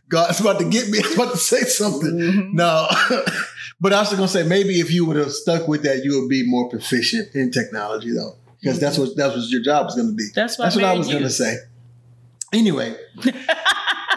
God's 0.10 0.40
about 0.40 0.60
to 0.60 0.66
get 0.70 0.88
me. 0.90 1.00
I 1.04 1.08
was 1.08 1.14
about 1.16 1.32
to 1.32 1.38
say 1.38 1.62
something. 1.62 2.12
Mhm. 2.12 2.54
No, 2.54 2.88
but 3.82 3.92
I 3.92 4.00
was 4.02 4.12
gonna 4.12 4.28
say 4.28 4.44
maybe 4.44 4.80
if 4.80 4.92
you 4.92 5.06
would 5.06 5.18
have 5.18 5.32
stuck 5.32 5.68
with 5.68 5.82
that, 5.84 6.04
you 6.06 6.20
would 6.22 6.30
be 6.30 6.48
more 6.48 6.70
proficient 6.70 7.34
in 7.34 7.52
technology 7.52 8.12
though, 8.14 8.36
because 8.62 8.80
that's 8.80 8.98
what 9.00 9.16
that's 9.18 9.36
what 9.36 9.50
your 9.50 9.62
job 9.64 9.88
is 9.90 9.96
gonna 9.96 10.12
be. 10.14 10.28
That's 10.36 10.58
what, 10.60 10.66
That's 10.66 10.76
what 10.76 10.86
I 10.86 10.94
was 10.94 11.08
you. 11.10 11.16
gonna 11.16 11.30
say. 11.32 11.56
Anyway, 12.54 12.96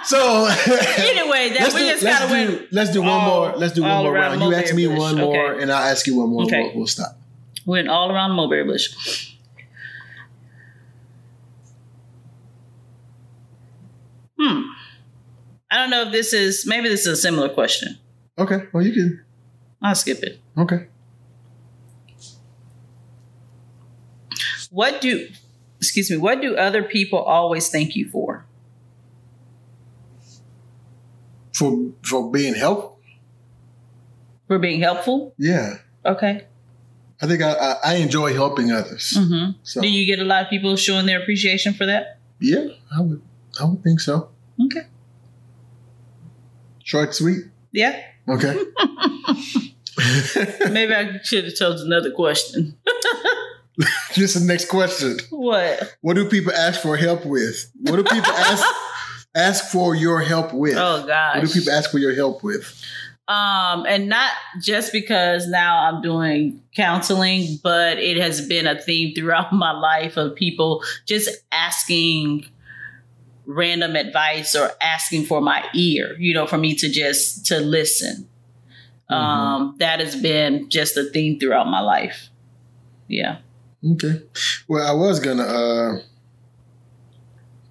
so 0.06 0.46
Anyway, 0.98 1.50
that 1.50 1.58
let's 1.60 1.74
we 1.74 1.80
do, 1.80 1.86
just 1.90 2.02
let's 2.02 2.18
kind 2.18 2.24
of 2.24 2.30
do, 2.30 2.56
went. 2.58 2.72
let's 2.72 2.90
do 2.92 3.00
one 3.02 3.10
all- 3.10 3.48
more. 3.48 3.56
Let's 3.58 3.72
do 3.74 3.82
one 3.82 3.90
more 4.04 4.14
around 4.14 4.38
round. 4.40 4.42
You 4.52 4.54
ask 4.58 4.74
me 4.74 4.86
Mulberry 4.86 4.98
one 5.00 5.16
more, 5.18 5.50
Okay. 5.52 5.62
and 5.62 5.72
I'll 5.72 5.84
ask 5.90 6.06
you 6.06 6.16
one 6.18 6.30
more. 6.30 6.42
Okay. 6.44 6.62
We'll, 6.68 6.76
we'll 6.76 6.86
stop. 6.86 7.18
went 7.66 7.88
all 7.88 8.10
around 8.12 8.30
the 8.30 8.34
mulberry 8.36 8.64
bush. 8.64 9.34
Hmm. 14.38 14.62
I 15.70 15.76
don't 15.76 15.90
know 15.90 16.02
if 16.02 16.12
this 16.12 16.32
is 16.32 16.66
maybe 16.66 16.88
this 16.88 17.02
is 17.06 17.18
a 17.18 17.20
similar 17.20 17.48
question. 17.48 17.98
Okay. 18.38 18.64
Well, 18.72 18.82
you 18.84 18.92
can. 18.92 19.24
I'll 19.82 19.94
skip 19.94 20.22
it. 20.22 20.40
Okay. 20.58 20.86
What 24.70 25.00
do 25.00 25.28
excuse 25.78 26.10
me, 26.10 26.16
what 26.16 26.40
do 26.40 26.56
other 26.56 26.82
people 26.82 27.18
always 27.20 27.68
thank 27.68 27.94
you 27.94 28.08
for? 28.08 28.44
For 31.54 31.90
for 32.02 32.30
being 32.30 32.54
helpful. 32.54 32.98
For 34.48 34.58
being 34.58 34.80
helpful? 34.80 35.34
Yeah. 35.38 35.78
Okay. 36.04 36.44
I 37.22 37.26
think 37.26 37.40
I, 37.42 37.52
I, 37.52 37.74
I 37.84 37.94
enjoy 37.96 38.34
helping 38.34 38.72
others. 38.72 39.16
hmm 39.16 39.50
So 39.62 39.80
Do 39.80 39.88
you 39.88 40.04
get 40.04 40.18
a 40.18 40.24
lot 40.24 40.42
of 40.44 40.50
people 40.50 40.76
showing 40.76 41.06
their 41.06 41.22
appreciation 41.22 41.72
for 41.72 41.86
that? 41.86 42.18
yeah, 42.40 42.66
I 42.94 43.00
would 43.00 43.22
I 43.60 43.64
would 43.64 43.82
think 43.82 44.00
so. 44.00 44.28
Okay. 44.66 44.86
Short, 46.82 47.14
sweet. 47.14 47.44
Yeah. 47.72 47.98
Okay. 48.28 48.54
Maybe 50.70 50.92
I 50.94 51.20
should 51.22 51.44
have 51.44 51.54
chose 51.54 51.80
another 51.82 52.10
question. 52.10 52.76
Just 54.12 54.34
the 54.38 54.44
next 54.44 54.68
question. 54.68 55.18
what? 55.30 55.96
What 56.02 56.14
do 56.14 56.28
people 56.28 56.52
ask 56.52 56.80
for 56.80 56.96
help 56.96 57.24
with? 57.24 57.70
What 57.80 57.96
do 57.96 58.04
people 58.04 58.32
ask 58.32 58.64
ask 59.34 59.70
for 59.70 59.94
your 59.94 60.20
help 60.20 60.52
with? 60.52 60.76
Oh 60.76 61.06
gosh. 61.06 61.36
What 61.36 61.46
do 61.46 61.52
people 61.52 61.72
ask 61.72 61.90
for 61.90 61.98
your 61.98 62.14
help 62.14 62.42
with? 62.42 62.82
um 63.26 63.86
and 63.88 64.06
not 64.06 64.32
just 64.60 64.92
because 64.92 65.48
now 65.48 65.78
i'm 65.88 66.02
doing 66.02 66.62
counseling 66.76 67.58
but 67.62 67.98
it 67.98 68.18
has 68.18 68.46
been 68.46 68.66
a 68.66 68.78
theme 68.78 69.14
throughout 69.14 69.50
my 69.52 69.70
life 69.70 70.18
of 70.18 70.34
people 70.34 70.84
just 71.06 71.30
asking 71.50 72.44
random 73.46 73.96
advice 73.96 74.54
or 74.54 74.70
asking 74.82 75.24
for 75.24 75.40
my 75.40 75.64
ear 75.74 76.14
you 76.18 76.34
know 76.34 76.46
for 76.46 76.58
me 76.58 76.74
to 76.74 76.86
just 76.86 77.46
to 77.46 77.60
listen 77.60 78.28
um 79.08 79.74
that 79.78 80.00
has 80.00 80.14
been 80.16 80.68
just 80.68 80.94
a 80.98 81.04
theme 81.04 81.40
throughout 81.40 81.66
my 81.66 81.80
life 81.80 82.28
yeah 83.08 83.38
Okay. 83.92 84.22
Well, 84.66 84.86
I 84.86 84.92
was 84.92 85.20
gonna 85.20 85.42
uh 85.42 85.98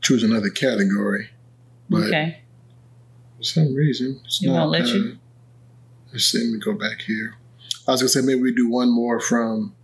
choose 0.01 0.23
another 0.23 0.49
category, 0.49 1.29
but 1.89 2.03
okay 2.03 2.39
for 3.37 3.43
some 3.43 3.73
reason 3.73 4.19
it's 4.25 4.41
It 4.43 4.47
not. 4.47 4.53
won't 4.53 4.71
let 4.71 4.81
uh, 4.83 4.85
you? 4.93 5.17
Let's. 6.11 6.33
Let 6.35 6.45
me 6.45 6.59
go 6.59 6.73
back 6.73 7.01
here. 7.01 7.35
I 7.87 7.91
was 7.91 8.01
gonna 8.01 8.09
say 8.09 8.21
maybe 8.21 8.41
we 8.41 8.53
do 8.53 8.69
one 8.69 8.89
more 8.89 9.19
from. 9.19 9.75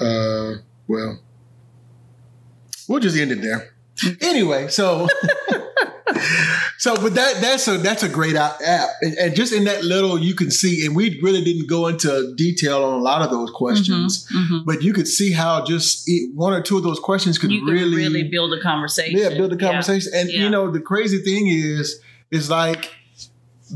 uh 0.00 0.54
Well, 0.86 1.18
we'll 2.88 3.00
just 3.00 3.16
end 3.16 3.32
it 3.32 3.42
there. 3.42 3.74
Anyway, 4.20 4.68
so. 4.68 5.08
So, 6.84 6.94
but 6.96 7.14
that 7.14 7.40
that's 7.40 7.66
a 7.66 7.78
that's 7.78 8.02
a 8.02 8.10
great 8.10 8.36
app, 8.36 8.90
and, 9.00 9.14
and 9.16 9.34
just 9.34 9.54
in 9.54 9.64
that 9.64 9.84
little 9.84 10.18
you 10.18 10.34
can 10.34 10.50
see, 10.50 10.84
and 10.84 10.94
we 10.94 11.18
really 11.22 11.42
didn't 11.42 11.66
go 11.66 11.86
into 11.86 12.34
detail 12.36 12.84
on 12.84 12.92
a 13.00 13.02
lot 13.02 13.22
of 13.22 13.30
those 13.30 13.50
questions, 13.50 14.28
Mhm, 14.28 14.48
mhm. 14.48 14.64
but 14.66 14.82
you 14.82 14.92
could 14.92 15.08
see 15.08 15.32
how 15.32 15.64
just 15.64 16.06
one 16.34 16.52
or 16.52 16.60
two 16.60 16.76
of 16.76 16.82
those 16.82 17.00
questions 17.00 17.38
could 17.38 17.48
can 17.48 17.64
really, 17.64 17.96
really, 17.96 18.24
build 18.24 18.52
a 18.52 18.60
conversation 18.60 19.18
yeah, 19.18 19.30
build 19.30 19.54
a 19.54 19.56
conversation. 19.56 20.12
And 20.14 20.28
Yeah. 20.28 20.42
you 20.42 20.50
know, 20.50 20.70
the 20.70 20.78
crazy 20.78 21.20
thing 21.22 21.48
is, 21.48 22.00
is 22.30 22.50
like 22.50 22.90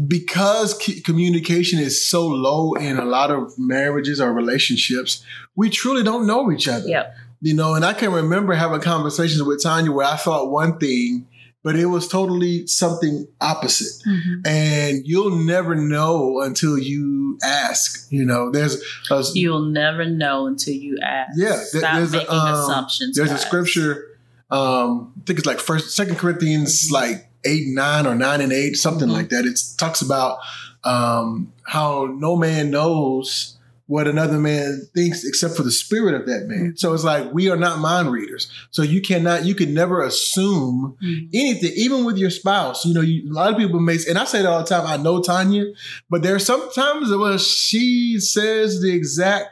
because 0.06 0.74
communication 1.06 1.78
is 1.78 2.04
so 2.04 2.26
low 2.26 2.74
in 2.74 2.98
a 2.98 3.06
lot 3.06 3.30
of 3.30 3.58
marriages 3.58 4.20
or 4.20 4.34
relationships, 4.34 5.24
we 5.56 5.70
truly 5.70 6.02
don't 6.02 6.26
know 6.26 6.52
each 6.52 6.68
other. 6.68 6.86
Yep. 6.86 7.16
You 7.40 7.54
know, 7.54 7.74
and 7.74 7.86
I 7.86 7.94
can 7.94 8.12
remember 8.12 8.52
having 8.52 8.82
conversations 8.82 9.42
with 9.42 9.64
Tynia 9.64 9.94
where 9.94 10.06
I 10.06 10.16
thought 10.16 10.50
one 10.50 10.76
thing, 10.76 11.26
but 11.68 11.76
it 11.76 11.86
was 11.86 12.08
totally 12.08 12.66
something 12.66 13.26
opposite. 13.40 13.94
Mhm. 14.08 14.46
And 14.46 15.06
you'll 15.06 15.36
never 15.36 15.74
know 15.74 16.40
until 16.40 16.78
you 16.78 17.36
ask. 17.42 18.06
You 18.10 18.24
know, 18.24 18.50
there's 18.50 18.74
a, 19.10 19.22
You'll 19.34 19.66
never 19.82 20.04
know 20.06 20.46
until 20.46 20.74
you 20.74 20.98
ask. 21.02 21.32
Yeah, 21.36 21.56
Stop 21.56 21.94
there's 21.96 22.14
a, 22.14 22.18
making 22.18 22.34
um, 22.34 22.54
assumptions. 22.54 23.16
there's 23.16 23.32
a 23.32 23.38
scripture 23.38 24.04
um 24.50 25.12
i 25.18 25.20
think 25.26 25.38
it's 25.38 25.46
like 25.46 25.60
first 25.60 25.94
second 25.94 26.16
corinthians 26.16 26.88
like 26.90 27.28
eight 27.44 27.66
nine 27.68 28.06
or 28.06 28.14
nine 28.14 28.40
and 28.40 28.50
eight 28.50 28.76
something 28.76 29.06
Mhm. 29.08 29.12
like 29.18 29.28
that 29.28 29.44
it 29.44 29.60
talks 29.76 30.00
about 30.00 30.38
um 30.84 31.52
how 31.64 32.06
no 32.18 32.34
man 32.34 32.70
knows 32.70 33.57
what 33.88 34.06
another 34.06 34.38
man 34.38 34.82
thinks 34.94 35.24
except 35.24 35.56
for 35.56 35.64
the 35.64 35.70
spirit 35.72 36.14
of 36.14 36.26
that 36.26 36.46
man 36.46 36.74
so 36.76 36.94
it's 36.94 37.02
like 37.04 37.32
we 37.32 37.50
are 37.50 37.56
not 37.56 37.78
mind 37.80 38.12
readers 38.12 38.48
so 38.70 38.82
you 38.82 39.00
cannot 39.00 39.44
you 39.44 39.54
can 39.54 39.74
never 39.74 40.02
assume 40.02 40.96
Mhm. 41.02 41.28
anything, 41.34 41.72
even 41.76 42.04
with 42.04 42.16
your 42.18 42.30
spouse. 42.30 42.84
You 42.84 42.94
know, 42.94 43.00
you, 43.00 43.30
a 43.30 43.34
lot 43.34 43.50
of 43.52 43.58
people 43.58 43.80
may, 43.80 43.98
and 44.08 44.18
I 44.18 44.24
say 44.24 44.42
that 44.42 44.48
all 44.48 44.60
the 44.62 44.66
time. 44.68 44.86
I 44.86 44.96
know 44.96 45.20
Tynia, 45.20 45.72
but 46.10 46.22
there 46.22 46.34
are 46.34 46.38
some 46.38 46.70
times 46.72 47.10
where 47.14 47.38
she 47.38 48.18
says 48.20 48.80
the 48.80 48.92
exact, 48.94 49.48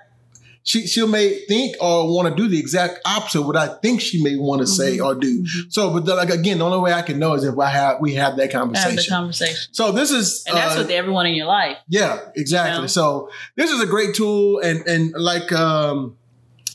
she 0.68 0.86
she'll 0.86 1.06
may 1.06 1.38
think 1.46 1.76
or 1.80 2.12
want 2.12 2.28
to 2.28 2.34
do 2.34 2.48
the 2.48 2.58
exact 2.58 2.98
opposite 3.06 3.40
of 3.40 3.46
what 3.46 3.56
I 3.56 3.68
think 3.68 4.00
she 4.00 4.20
may 4.22 4.34
want 4.36 4.60
to 4.62 4.66
say 4.66 4.98
Mhm. 4.98 5.04
or 5.06 5.14
do. 5.14 5.42
Mhm. 5.44 5.72
So, 5.72 5.90
but 5.90 6.04
like 6.06 6.28
again, 6.30 6.58
the 6.58 6.64
only 6.64 6.78
way 6.80 6.92
I 6.92 7.02
can 7.02 7.18
know 7.20 7.34
is 7.34 7.44
if 7.44 7.56
I 7.56 7.68
have 7.70 7.98
we 8.00 8.14
have 8.14 8.36
that 8.36 8.50
Have 8.52 8.60
conversation. 8.62 8.96
the 8.96 9.08
conversation. 9.08 9.72
so 9.72 9.92
this 9.92 10.10
is 10.10 10.42
And 10.48 10.56
that's 10.56 10.74
uh, 10.76 10.80
with 10.80 10.90
everyone 10.90 11.26
in 11.26 11.34
your 11.36 11.46
life. 11.46 11.76
yeah, 11.88 12.18
exactly. 12.34 12.74
You 12.74 12.80
know? 12.82 12.86
So 12.88 13.30
this 13.56 13.70
is 13.70 13.80
a 13.80 13.86
great 13.86 14.14
tool, 14.16 14.58
and 14.60 14.84
and 14.88 15.12
like 15.16 15.52
um, 15.52 16.16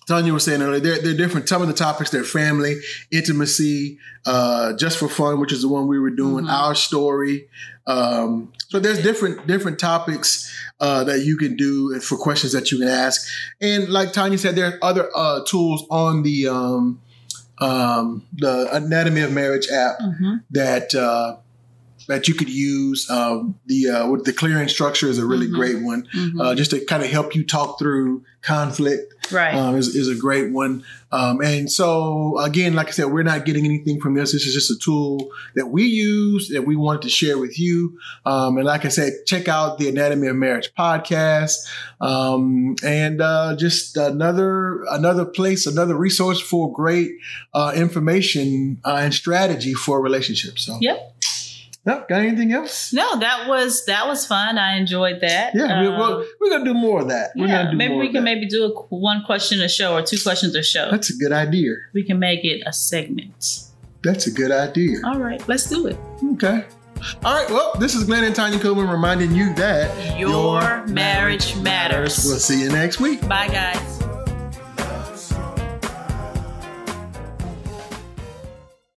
Tynia 0.08 0.32
was 0.34 0.44
saying 0.46 0.62
earlier, 0.62 0.80
they're, 0.80 1.00
they're 1.00 1.14
different. 1.24 1.48
Some 1.48 1.62
of 1.62 1.68
the 1.68 1.74
topics, 1.74 2.10
they're 2.12 2.24
family, 2.24 2.76
intimacy, 3.12 4.00
uh, 4.26 4.74
just 4.74 4.98
for 4.98 5.08
fun, 5.08 5.40
which 5.40 5.52
is 5.54 5.62
the 5.62 5.68
one 5.70 5.88
we 5.88 6.00
were 6.00 6.10
doing, 6.10 6.46
Mhm. 6.46 6.50
our 6.52 6.76
story. 6.76 7.48
Um, 7.88 8.52
so 8.70 8.80
there's 8.80 9.02
different 9.02 9.48
different 9.48 9.80
topics 9.80 10.50
uh, 10.82 11.04
that 11.06 11.20
you 11.22 11.38
can 11.38 11.56
do 11.56 11.98
for 12.02 12.18
questions 12.18 12.52
that 12.52 12.72
you 12.72 12.80
can 12.80 12.90
ask, 12.90 13.26
and 13.62 13.88
like 13.88 14.10
Tynia 14.12 14.38
said, 14.38 14.56
there 14.56 14.74
are 14.74 14.80
other 14.82 15.10
uh, 15.16 15.40
tools 15.46 15.86
on 15.90 16.24
the 16.24 16.48
um, 16.50 17.00
um, 17.60 18.26
the 18.34 18.68
Anatomy 18.76 19.22
of 19.22 19.32
Marriage 19.32 19.70
app 19.70 20.00
Mm-hmm. 20.02 20.36
that 20.50 20.96
uh, 20.96 21.38
that 22.08 22.28
you 22.28 22.34
could 22.34 22.50
use. 22.50 23.10
Um, 23.10 23.60
the 23.66 23.90
uh, 23.90 24.08
with 24.08 24.26
the 24.26 24.34
clearing 24.34 24.68
structure 24.68 25.08
is 25.08 25.18
a 25.18 25.26
really 25.26 25.48
Mhm. 25.48 25.54
great 25.54 25.82
one, 25.84 26.08
uh, 26.40 26.56
just 26.56 26.72
to 26.72 26.84
kind 26.86 27.04
of 27.04 27.10
help 27.10 27.36
you 27.36 27.44
talk 27.46 27.80
through 27.80 28.24
conflict. 28.42 29.14
right. 29.32 29.54
Um, 29.56 29.76
is, 29.78 29.96
is 29.96 30.10
a 30.10 30.16
great 30.16 30.52
one. 30.52 30.84
Um, 31.12 31.42
and 31.42 31.72
so 31.72 32.38
again, 32.40 32.74
like 32.74 32.88
I 32.88 32.92
said, 32.92 33.06
we're 33.06 33.24
not 33.24 33.46
getting 33.46 33.66
anything 33.66 34.02
from 34.02 34.16
this. 34.16 34.32
This 34.34 34.46
is 34.48 34.54
just 34.54 34.72
a 34.72 34.78
tool 34.84 35.30
that 35.56 35.68
we 35.68 35.84
use 35.84 36.50
that 36.50 36.64
we 36.66 36.76
wanted 36.76 37.04
to 37.04 37.10
share 37.10 37.38
with 37.38 37.58
you. 37.60 37.98
Um, 38.26 38.58
and 38.58 38.66
like 38.66 38.84
I 38.84 38.88
said, 38.90 39.14
check 39.28 39.48
out 39.48 39.78
the 39.78 39.88
Anatomy 39.90 40.28
of 40.28 40.36
Marriage 40.36 40.72
podcast. 40.78 41.56
Um, 42.02 42.76
and 42.84 43.22
uh, 43.22 43.56
just 43.58 43.96
another 43.96 44.84
another 44.90 45.24
place, 45.26 45.66
another 45.68 45.96
resource 45.96 46.40
for 46.42 46.74
great 46.74 47.12
uh, 47.54 47.72
information 47.76 48.82
uh, 48.84 49.00
and 49.02 49.14
strategy 49.14 49.74
for 49.74 50.02
relationships. 50.02 50.64
So 50.66 50.78
Yep. 50.82 51.11
Yep. 51.86 52.10
Got 52.10 52.20
anything 52.22 52.52
else? 52.54 52.94
No, 52.94 53.18
that 53.20 53.48
was 53.48 53.86
that 53.86 54.08
was 54.08 54.26
fun. 54.28 54.58
I 54.60 54.78
enjoyed 54.78 55.20
that. 55.22 55.54
Yeah, 55.56 55.80
Um, 55.82 56.00
we're, 56.00 56.26
we're 56.40 56.50
gonna 56.52 56.64
do 56.66 56.74
more 56.76 57.02
of 57.02 57.08
that. 57.10 57.32
We're 57.36 57.48
yeah, 57.48 57.58
gonna 57.64 57.72
do 57.72 57.78
maybe 57.78 57.94
more 57.94 58.02
we 58.02 58.08
of 58.08 58.14
can 58.14 58.24
that. 58.24 58.36
maybe 58.36 58.46
do 58.48 58.66
a 58.66 58.96
one 58.96 59.24
question 59.26 59.62
a 59.62 59.68
show 59.70 59.96
or 59.96 60.04
two 60.04 60.18
questions 60.22 60.56
a 60.56 60.62
show. 60.62 60.90
That's 60.92 61.10
a 61.10 61.18
good 61.18 61.32
idea. 61.32 61.74
we 61.94 62.04
can 62.04 62.20
make 62.20 62.46
it 62.46 62.62
a 62.68 62.74
segment. 62.74 63.64
That's 64.04 64.28
a 64.28 64.32
good 64.32 64.52
idea. 64.52 64.98
All 65.06 65.18
right, 65.20 65.42
let's 65.48 65.68
do 65.70 65.88
it. 65.88 65.98
Okay. 66.34 66.66
All 67.26 67.34
right. 67.34 67.50
Well, 67.50 67.74
this 67.80 67.96
is 67.96 68.04
Glenn 68.04 68.24
and 68.26 68.36
Tynia 68.36 68.62
Coleman 68.62 68.88
reminding 68.88 69.34
you 69.34 69.52
that 69.56 70.20
Your 70.20 70.86
marriage 70.86 71.56
matters. 71.58 72.24
We'll 72.26 72.38
see 72.38 72.62
you 72.62 72.70
next 72.70 73.00
week. 73.00 73.28
Bye, 73.28 73.48
guys. 73.48 74.11